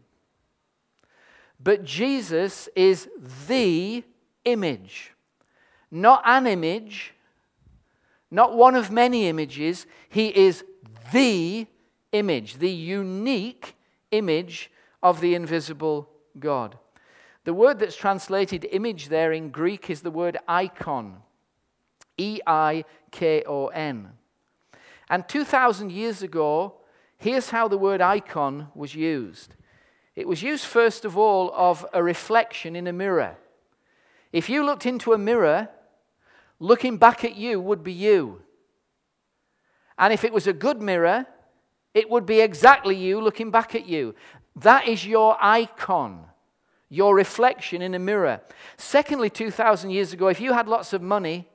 [1.61, 3.09] But Jesus is
[3.47, 4.03] the
[4.45, 5.13] image.
[5.91, 7.14] Not an image,
[8.35, 9.87] not one of many images.
[10.09, 10.65] He is
[11.13, 11.67] the
[12.13, 13.77] image, the unique
[14.11, 14.71] image
[15.03, 16.77] of the invisible God.
[17.45, 21.19] The word that's translated image there in Greek is the word icon.
[22.17, 24.11] E I K O N.
[25.09, 26.75] And 2,000 years ago,
[27.19, 29.55] here's how the word icon was used
[30.17, 33.37] it was used, first of all, of a reflection in a mirror.
[34.33, 35.69] If you looked into a mirror
[36.59, 38.41] looking back at you would be you.
[39.99, 41.27] And if it was a good mirror,
[41.93, 44.15] it would be exactly you looking back at you.
[44.57, 46.27] That is your icon,
[46.89, 48.41] your reflection in a mirror.
[48.77, 51.49] Secondly, 2,000 years ago, if you had lots of money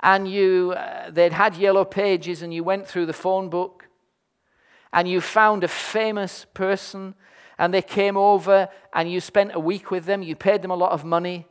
[0.00, 3.88] and you, uh, they'd had yellow pages and you went through the phone book
[4.92, 7.14] and you found a famous person
[7.58, 10.76] and they came over and you spent a week with them, you paid them a
[10.76, 11.46] lot of money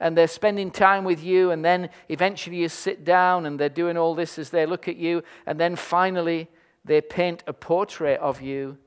[0.00, 3.96] and they're spending time with you, and then eventually you sit down and they're doing
[3.96, 6.48] all this as they look at you, and then finally
[6.84, 8.78] they paint a portrait of you,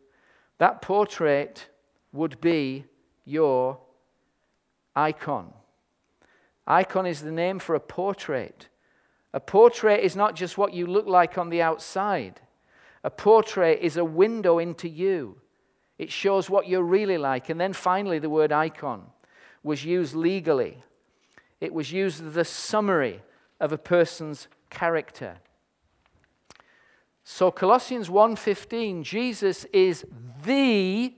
[0.57, 1.69] that portrait
[2.11, 2.85] would be
[3.25, 3.79] your
[4.95, 5.53] icon.
[6.65, 8.67] Icon is the name for a portrait.
[9.33, 12.41] A portrait is not just what you look like on the outside,
[13.03, 15.41] a portrait is a window into you.
[15.97, 17.49] It shows what you're really like.
[17.49, 19.07] And then finally, the word icon
[19.61, 20.83] was used legally,
[21.63, 23.21] it was used as the summary
[23.61, 25.37] of a person's character.
[27.23, 30.05] So Colossians 1:15 Jesus is
[30.43, 31.13] the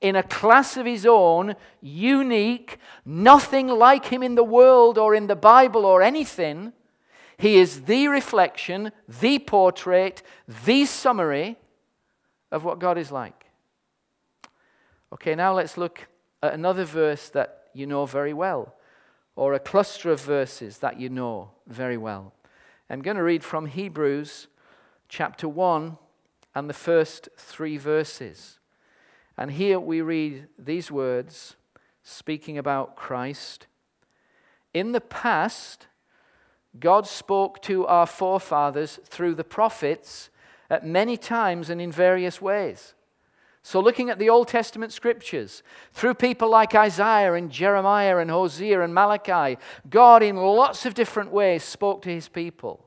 [0.00, 5.28] in a class of his own, unique, nothing like him in the world or in
[5.28, 6.72] the Bible or anything.
[7.36, 10.22] He is the reflection, the portrait,
[10.66, 11.56] the summary
[12.50, 13.46] of what God is like.
[15.12, 16.08] Okay, now let's look
[16.42, 18.74] at another verse that you know very well,
[19.38, 22.32] or a cluster of verses that you know very well.
[22.90, 24.48] I'm going to read from Hebrews
[25.08, 25.96] chapter 1
[26.56, 28.58] and the first three verses.
[29.36, 31.54] And here we read these words
[32.02, 33.68] speaking about Christ.
[34.74, 35.86] In the past,
[36.80, 40.30] God spoke to our forefathers through the prophets
[40.68, 42.94] at many times and in various ways.
[43.62, 48.80] So, looking at the Old Testament scriptures, through people like Isaiah and Jeremiah and Hosea
[48.82, 49.58] and Malachi,
[49.90, 52.86] God, in lots of different ways, spoke to his people.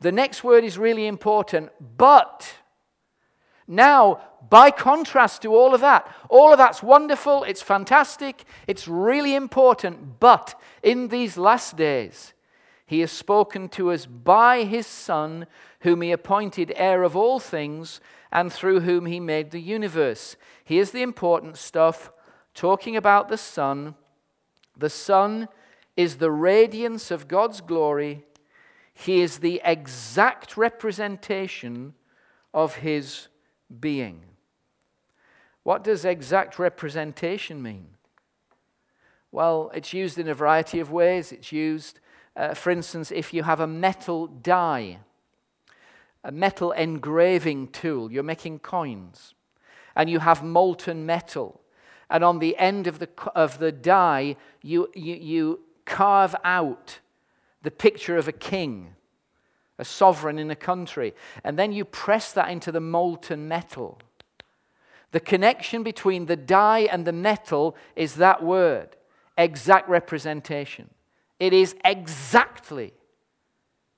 [0.00, 2.54] The next word is really important, but.
[3.72, 4.20] Now,
[4.50, 10.18] by contrast to all of that, all of that's wonderful, it's fantastic, it's really important,
[10.18, 12.32] but in these last days,
[12.84, 15.46] he has spoken to us by his Son,
[15.82, 18.00] whom he appointed heir of all things,
[18.32, 20.36] and through whom he made the universe.
[20.64, 22.12] Here's the important stuff
[22.54, 23.94] talking about the Son.
[24.76, 25.48] The Son
[25.96, 28.24] is the radiance of God's glory
[29.00, 31.94] he is the exact representation
[32.52, 33.28] of his
[33.80, 34.20] being.
[35.62, 37.86] What does exact representation mean?
[39.32, 41.32] Well, it's used in a variety of ways.
[41.32, 42.00] It's used,
[42.36, 44.98] uh, for instance, if you have a metal die,
[46.24, 49.34] a metal engraving tool, you're making coins,
[49.96, 51.60] and you have molten metal,
[52.08, 56.98] and on the end of the, of the die, you, you, you carve out
[57.62, 58.94] the picture of a king,
[59.78, 61.14] a sovereign in a country,
[61.44, 63.98] and then you press that into the molten metal.
[65.12, 68.96] The connection between the die and the metal is that word
[69.36, 70.90] exact representation.
[71.38, 72.92] It is exactly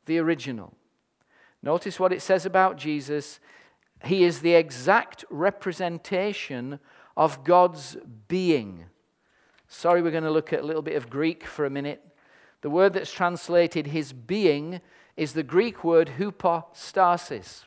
[0.06, 0.72] the original.
[1.62, 3.38] Notice what it says about Jesus.
[4.04, 6.80] He is the exact representation
[7.16, 7.96] of God's
[8.28, 8.86] being.
[9.68, 12.04] Sorry, we're going to look at a little bit of Greek for a minute.
[12.62, 14.80] The word that's translated his being
[15.16, 17.64] is the Greek word hypostasis.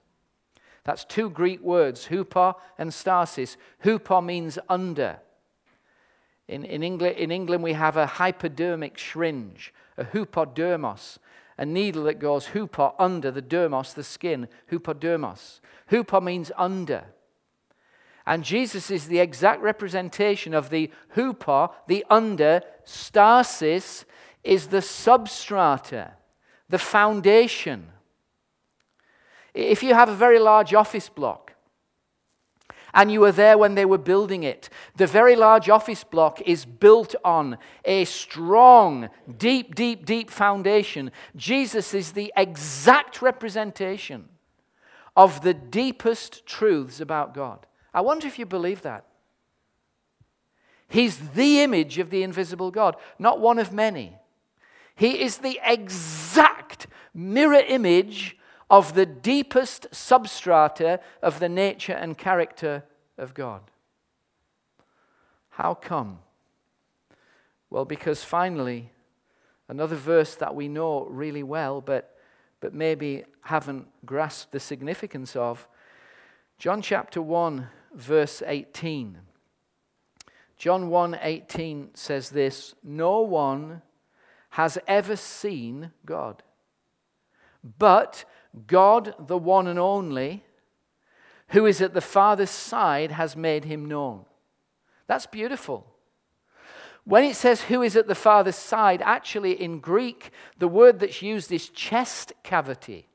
[0.83, 3.57] That's two Greek words, hupo and stasis.
[3.83, 5.19] Hupo means under.
[6.47, 11.17] In, in, in England, we have a hypodermic syringe, a hypodermos,
[11.57, 15.59] a needle that goes hupo under the dermos, the skin, hypodermos.
[15.91, 17.05] Hupo means under.
[18.25, 24.05] And Jesus is the exact representation of the hupo, the under, stasis,
[24.43, 26.11] is the substrata,
[26.67, 27.87] the foundation.
[29.53, 31.44] If you have a very large office block,
[32.95, 34.69] and you were there when they were building it.
[34.95, 41.11] The very large office block is built on a strong, deep, deep, deep foundation.
[41.35, 44.29] Jesus is the exact representation
[45.15, 47.67] of the deepest truths about God.
[47.93, 49.05] I wonder if you believe that.
[50.87, 54.17] He's the image of the invisible God, not one of many.
[54.95, 58.37] He is the exact mirror image
[58.69, 62.83] of the deepest substrata of the nature and character
[63.17, 63.61] of God.
[65.49, 66.19] How come?
[67.69, 68.91] Well, because finally,
[69.67, 72.17] another verse that we know really well, but,
[72.59, 75.67] but maybe haven't grasped the significance of,
[76.57, 79.19] John chapter 1, verse 18.
[80.57, 83.81] John 1 18 says this No one
[84.51, 86.43] has ever seen God.
[87.77, 88.25] But
[88.67, 90.43] God, the one and only,
[91.49, 94.25] who is at the Father's side, has made him known.
[95.07, 95.85] That's beautiful.
[97.03, 101.21] When it says who is at the Father's side, actually in Greek, the word that's
[101.21, 103.07] used is chest cavity.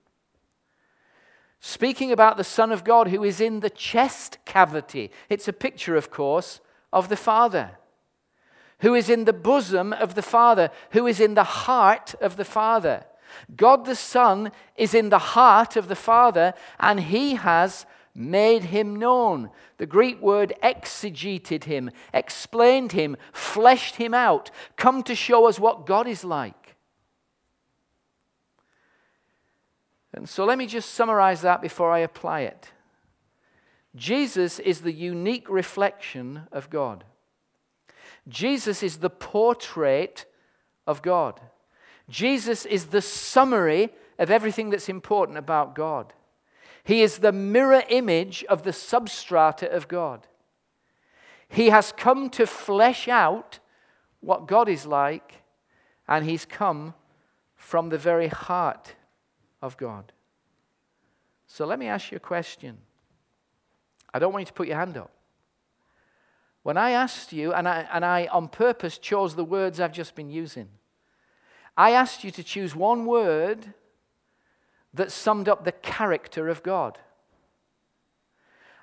[1.59, 5.11] Speaking about the Son of God who is in the chest cavity.
[5.29, 6.61] It's a picture, of course,
[6.93, 7.73] of the Father
[8.81, 12.45] who is in the bosom of the Father, who is in the heart of the
[12.45, 13.05] Father.
[13.57, 18.97] God the Son is in the heart of the Father, and he has made him
[18.97, 19.51] known.
[19.79, 25.87] The Greek word exegeted him, explained him, fleshed him out, come to show us what
[25.87, 26.77] God is like.
[30.13, 32.73] And so let me just summarize that before I apply it.
[33.95, 37.05] Jesus is the unique reflection of God.
[38.29, 40.27] Jesus is the portrait
[40.87, 41.41] of God.
[42.11, 46.13] Jesus is the summary of everything that's important about God.
[46.85, 50.27] He is the mirror image of the substrata of God.
[51.49, 53.61] He has come to flesh out
[54.21, 55.43] what God is like,
[56.09, 56.95] and He's come
[57.57, 58.95] from the very heart
[59.63, 60.13] of God.
[61.47, 62.79] So let me ask you a question.
[64.13, 65.13] I don't want you to put your hand up.
[66.63, 70.15] When I asked you, and I, and I on purpose chose the words I've just
[70.15, 70.69] been using,
[71.81, 73.73] I asked you to choose one word
[74.93, 76.99] that summed up the character of God.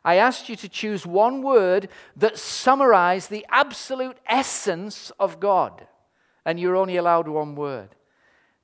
[0.03, 5.85] I asked you to choose one word that summarized the absolute essence of God,
[6.43, 7.89] and you're only allowed one word.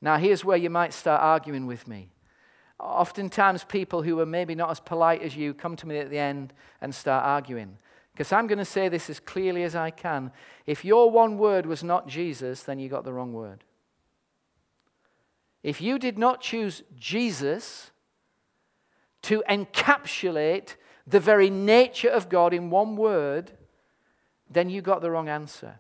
[0.02, 2.10] Now, here's where you might start arguing with me.
[2.80, 6.18] Oftentimes, people who are maybe not as polite as you come to me at the
[6.18, 7.78] end and start arguing.
[8.14, 10.32] Because I'm going to say this as clearly as I can.
[10.66, 13.64] If your one word was not Jesus, then you got the wrong word.
[15.64, 17.92] If you did not choose Jesus
[19.24, 20.76] to encapsulate
[21.08, 23.52] the very nature of God in one word,
[24.50, 25.80] then you got the wrong answer.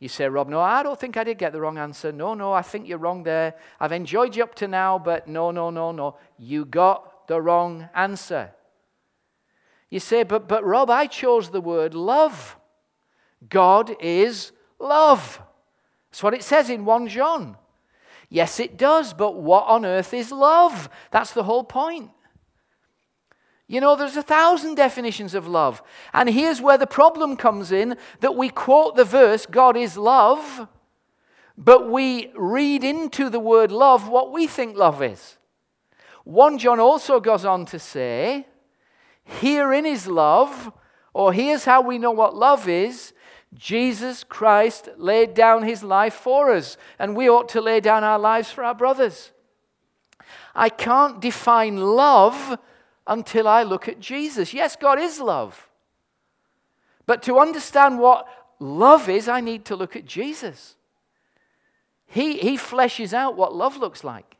[0.00, 2.12] You say, Rob, no, I don't think I did get the wrong answer.
[2.12, 3.54] No, no, I think you're wrong there.
[3.80, 6.16] I've enjoyed you up to now, but no, no, no, no.
[6.38, 8.52] You got the wrong answer.
[9.90, 12.56] You say, but, but Rob, I chose the word love.
[13.48, 15.40] God is love.
[16.10, 17.56] That's what it says in 1 John.
[18.30, 20.90] Yes, it does, but what on earth is love?
[21.10, 22.10] That's the whole point.
[23.66, 25.82] You know, there's a thousand definitions of love.
[26.14, 30.68] And here's where the problem comes in that we quote the verse, God is love,
[31.56, 35.36] but we read into the word love what we think love is.
[36.24, 38.46] 1 John also goes on to say,
[39.24, 40.72] Herein is love,
[41.12, 43.12] or here's how we know what love is
[43.54, 48.18] Jesus Christ laid down his life for us, and we ought to lay down our
[48.18, 49.32] lives for our brothers.
[50.54, 52.58] I can't define love
[53.06, 54.52] until I look at Jesus.
[54.52, 55.68] Yes, God is love.
[57.06, 58.28] But to understand what
[58.58, 60.76] love is, I need to look at Jesus.
[62.06, 64.37] He, he fleshes out what love looks like.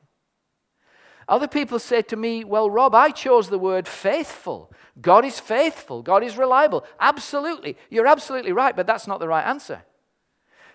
[1.28, 4.72] Other people say to me, Well, Rob, I chose the word faithful.
[5.00, 6.02] God is faithful.
[6.02, 6.84] God is reliable.
[6.98, 7.76] Absolutely.
[7.90, 9.82] You're absolutely right, but that's not the right answer.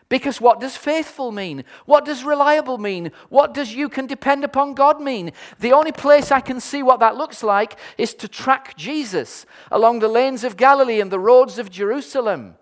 [0.09, 1.63] Because what does faithful mean?
[1.85, 3.11] What does reliable mean?
[3.29, 5.31] What does you can depend upon God mean?
[5.59, 9.99] The only place I can see what that looks like is to track Jesus along
[9.99, 12.55] the lanes of Galilee and the roads of Jerusalem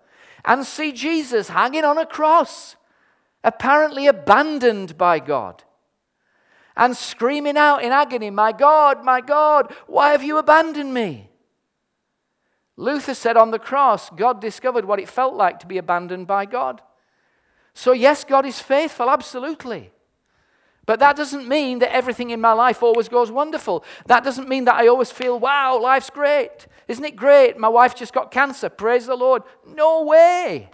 [0.44, 2.76] and see Jesus hanging on a cross,
[3.44, 5.62] apparently abandoned by God
[6.76, 11.28] and screaming out in agony, My God, my God, why have you abandoned me?
[12.76, 16.46] Luther said on the cross, God discovered what it felt like to be abandoned by
[16.46, 16.80] God.
[17.74, 19.92] So, yes, God is faithful, absolutely.
[20.84, 23.84] But that doesn't mean that everything in my life always goes wonderful.
[24.06, 26.66] That doesn't mean that I always feel, wow, life's great.
[26.88, 27.56] Isn't it great?
[27.56, 28.68] My wife just got cancer.
[28.68, 29.42] Praise the Lord.
[29.66, 30.70] No way.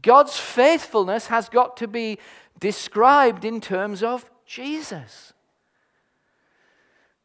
[0.00, 2.18] God's faithfulness has got to be
[2.58, 5.32] described in terms of Jesus.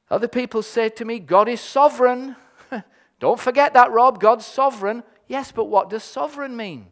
[0.10, 2.38] Other people say to me, God is sovereign.
[3.20, 4.22] Don't forget that, Rob.
[4.22, 5.04] God's sovereign.
[5.28, 6.88] Yes, but what does sovereign mean?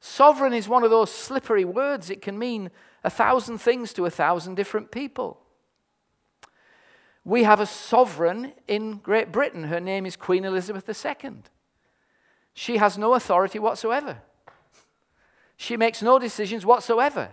[0.00, 2.08] Sovereign is one of those slippery words.
[2.08, 2.70] It can mean
[3.04, 5.38] a thousand things to a thousand different people.
[7.26, 9.64] We have a sovereign in Great Britain.
[9.64, 11.32] Her name is Queen Elizabeth II.
[12.54, 14.22] She has no authority whatsoever.
[15.58, 17.32] She makes no decisions whatsoever.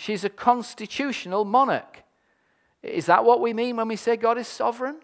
[0.00, 2.04] She's a constitutional monarch.
[2.84, 4.98] Is that what we mean when we say God is sovereign?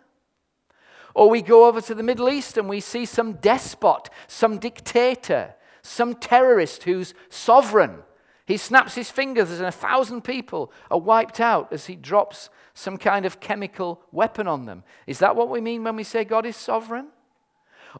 [1.16, 5.56] Or we go over to the Middle East and we see some despot, some dictator,
[5.82, 8.04] some terrorist who's sovereign.
[8.46, 12.96] He snaps his fingers and a thousand people are wiped out as he drops some
[12.96, 14.84] kind of chemical weapon on them.
[15.08, 17.08] Is that what we mean when we say God is sovereign?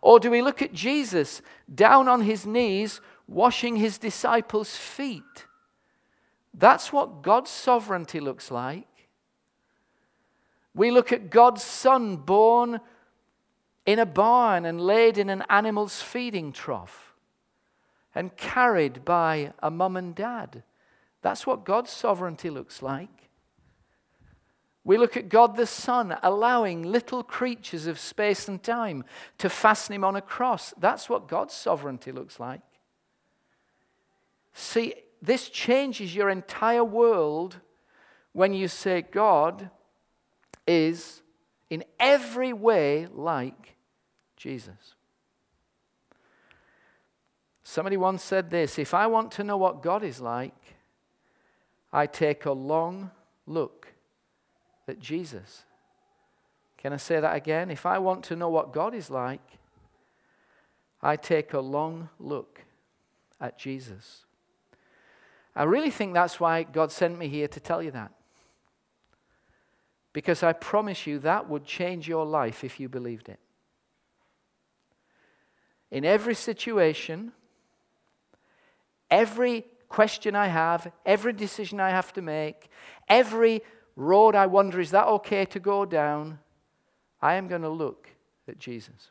[0.01, 1.42] Or do we look at Jesus
[1.74, 5.47] down on his knees, washing his disciples' feet?
[6.57, 8.87] That's what God's sovereignty looks like.
[10.75, 12.81] We look at God's Son born
[13.87, 17.15] in a barn and laid in an animal's feeding trough
[18.15, 20.63] and carried by a mum and dad.
[21.23, 23.09] That's what God's sovereignty looks like.
[24.85, 29.05] We look at God the Son allowing little creatures of space and time
[29.39, 30.75] to fasten him on a cross.
[30.79, 32.61] That's what God's sovereignty looks like.
[34.53, 34.95] See,
[35.25, 37.57] this changes your entire world
[38.33, 39.70] when you say God
[40.66, 41.22] is
[41.70, 43.77] in every way like
[44.37, 44.95] Jesus.
[47.62, 50.55] Somebody once said this if I want to know what God is like,
[51.91, 53.11] I take a long
[53.47, 53.89] look
[54.87, 55.64] at Jesus.
[56.77, 57.70] Can I say that again?
[57.70, 59.41] If I want to know what God is like,
[61.01, 62.61] I take a long look
[63.41, 64.27] at Jesus.
[65.57, 68.13] I really think that's why God sent me here to tell you that.
[70.13, 73.39] Because I promise you that would change your life if you believed it.
[75.91, 77.33] In every situation,
[79.11, 82.69] every question I have, every decision I have to make,
[83.09, 83.63] every
[83.95, 86.41] road I wonder, is that okay to go down?
[87.23, 88.09] I am going to look
[88.49, 89.11] at Jesus.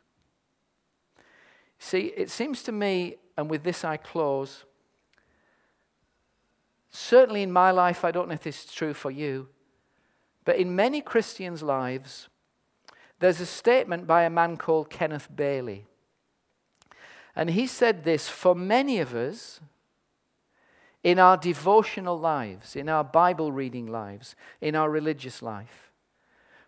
[1.78, 4.64] See, it seems to me, and with this I close,
[6.94, 9.48] certainly in my life, I don't know if this is true for you,
[10.44, 12.28] but in many Christians' lives,
[13.18, 15.86] there's a statement by a man called Kenneth Bailey.
[17.34, 19.60] And he said this For many of us,
[21.02, 25.92] in our devotional lives, in our Bible reading lives, in our religious life.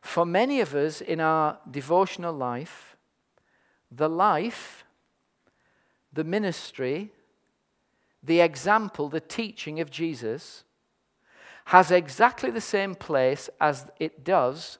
[0.01, 2.97] For many of us in our devotional life,
[3.91, 4.85] the life,
[6.12, 7.12] the ministry,
[8.22, 10.64] the example, the teaching of Jesus
[11.66, 14.78] has exactly the same place as it does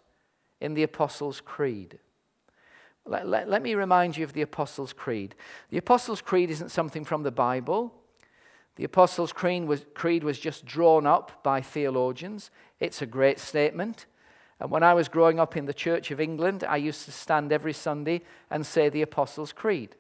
[0.61, 1.99] in the Apostles' Creed.
[3.05, 5.34] Let, let, let, me remind you of the Apostles' Creed.
[5.70, 7.93] The Apostles' Creed isn't something from the Bible,
[8.76, 12.51] the Apostles' Creed was, creed was just drawn up by theologians.
[12.78, 14.07] It's a great statement.
[14.61, 17.53] And when I was growing up in the Church of England, I used to stand
[17.53, 19.97] every Sunday and say the Apostles' Creed.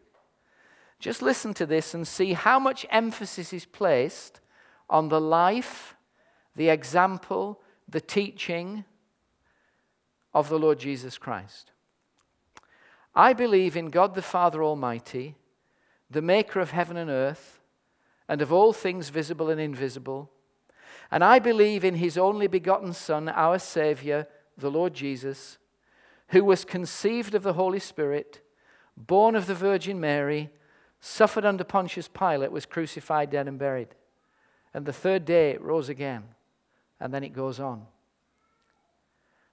[0.98, 4.40] Just listen to this and see how much emphasis is placed
[4.88, 5.96] on the life,
[6.54, 8.84] the example, the teaching
[10.32, 11.72] of the Lord Jesus Christ.
[13.14, 15.36] I believe in God the Father Almighty,
[16.10, 17.60] the maker of heaven and earth
[18.28, 20.30] and of all things visible and invisible.
[21.10, 24.26] And I believe in his only begotten Son, our Savior,
[24.58, 25.58] the Lord Jesus,
[26.28, 28.42] who was conceived of the Holy Spirit,
[28.96, 30.50] born of the Virgin Mary,
[31.00, 33.88] suffered under Pontius Pilate, was crucified, dead, and buried.
[34.74, 36.24] And the third day it rose again.
[37.00, 37.86] And then it goes on.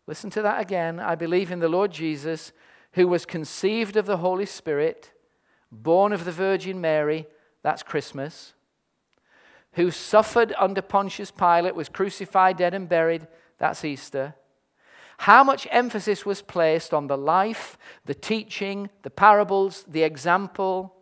[0.08, 1.00] Listen to that again.
[1.00, 2.52] I believe in the Lord Jesus,
[2.94, 5.12] who was conceived of the Holy Spirit,
[5.72, 7.26] born of the Virgin Mary,
[7.62, 8.54] that's Christmas,
[9.74, 13.28] who suffered under Pontius Pilate, was crucified, dead, and buried.
[13.58, 14.36] That's Easter.
[15.20, 20.93] How much emphasis was placed on the life, the teaching, the parables, the example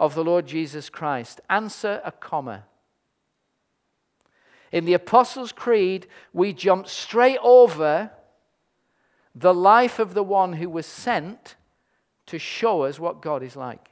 [0.00, 1.40] of the Lord Jesus Christ?
[1.50, 2.64] Answer a comma.
[4.72, 8.10] In the Apostles' Creed, we jump straight over
[9.34, 11.56] the life of the one who was sent
[12.26, 13.90] to show us what God is like.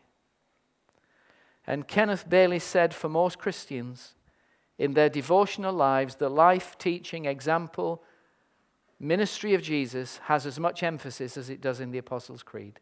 [1.67, 4.15] And Kenneth Bailey said for most Christians,
[4.79, 8.03] in their devotional lives, the life, teaching, example,
[8.99, 12.81] ministry of Jesus has as much emphasis as it does in the Apostles' Creed.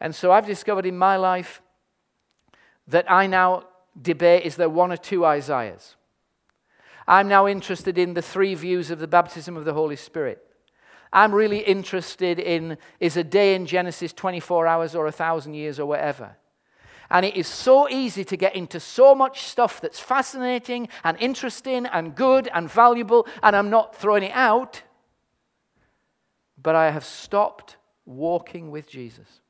[0.00, 1.62] And so I've discovered in my life
[2.88, 3.64] that I now
[4.00, 5.96] debate is there one or two Isaiahs?
[7.08, 10.42] I'm now interested in the three views of the baptism of the Holy Spirit.
[11.12, 15.78] I'm really interested in is a day in Genesis 24 hours or a thousand years
[15.78, 16.36] or whatever.
[17.08, 21.86] And it is so easy to get into so much stuff that's fascinating and interesting
[21.86, 24.82] and good and valuable, and I'm not throwing it out.
[26.60, 29.40] But I have stopped walking with Jesus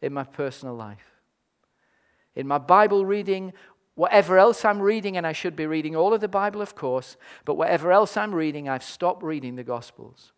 [0.00, 1.15] in my personal life.
[2.36, 3.52] In my Bible reading,
[3.96, 7.16] whatever else I'm reading, and I should be reading all of the Bible, of course,
[7.44, 10.32] but whatever else I'm reading, I've stopped reading the Gospels.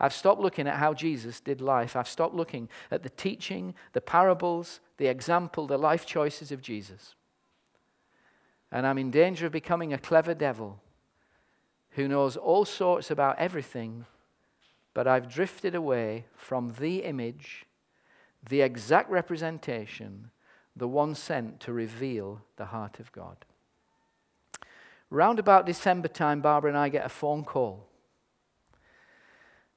[0.00, 1.94] I've stopped looking at how Jesus did life.
[1.94, 7.14] I've stopped looking at the teaching, the parables, the example, the life choices of Jesus.
[8.72, 10.80] And I'm in danger of becoming a clever devil
[11.90, 14.06] who knows all sorts about everything,
[14.94, 17.66] but I've drifted away from the image,
[18.48, 20.30] the exact representation,
[20.76, 23.44] the one sent to reveal the heart of God.
[25.10, 27.86] Round about December time, Barbara and I get a phone call.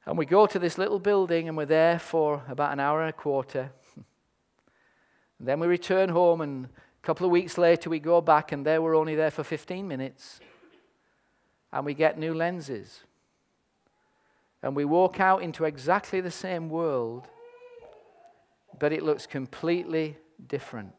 [0.05, 3.09] And we go to this little building and we're there for about an hour and
[3.09, 3.71] a quarter.
[5.39, 8.65] And then we return home, and a couple of weeks later, we go back, and
[8.65, 10.39] there we're only there for 15 minutes.
[11.73, 13.01] And we get new lenses.
[14.61, 17.27] And we walk out into exactly the same world,
[18.79, 20.15] but it looks completely
[20.47, 20.93] different.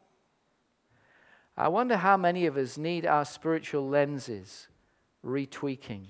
[1.57, 4.67] I wonder how many of us need our spiritual lenses
[5.25, 6.05] retweaking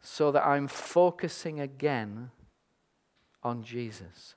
[0.00, 2.30] so that I'm focusing again
[3.42, 4.34] on Jesus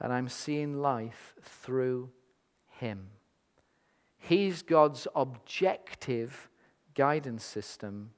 [0.00, 2.10] and I'm seeing life through
[2.68, 3.08] Him.
[4.18, 6.48] He's God's objective
[6.94, 8.10] guidance system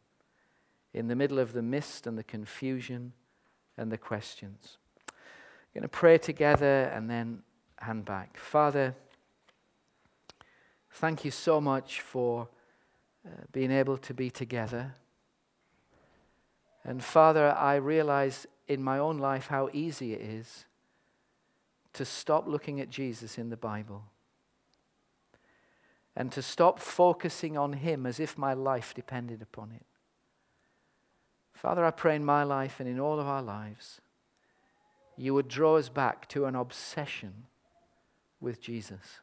[0.94, 3.12] in the middle of the mist and the confusion
[3.76, 4.78] and the questions.
[5.74, 7.42] We're going to pray together and then
[7.82, 8.36] hand back.
[8.36, 8.94] Father,
[10.90, 12.48] thank you so much for
[13.26, 14.94] uh, being able to be together.
[16.84, 20.64] And Father, I realize in my own life how easy it is
[21.92, 24.04] to stop looking at Jesus in the Bible
[26.16, 29.86] and to stop focusing on Him as if my life depended upon it.
[31.52, 34.00] Father, I pray in my life and in all of our lives,
[35.16, 37.44] you would draw us back to an obsession
[38.42, 39.20] with Jesus.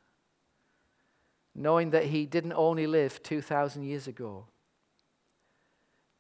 [1.54, 4.46] Knowing that He didn't only live 2,000 years ago,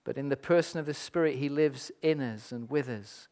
[0.03, 3.27] but in the person of the Spirit, He lives in us and with us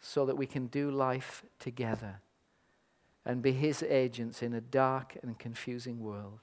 [0.00, 2.20] so that we can do life together
[3.24, 6.40] and be His agents in a dark and confusing world.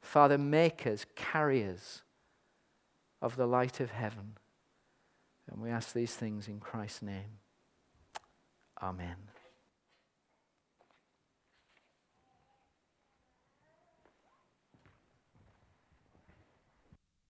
[0.00, 2.02] Father, make us carriers
[3.22, 4.36] of the light of heaven.
[5.50, 7.38] And we ask these things in Christ's name.
[8.82, 9.31] Amen.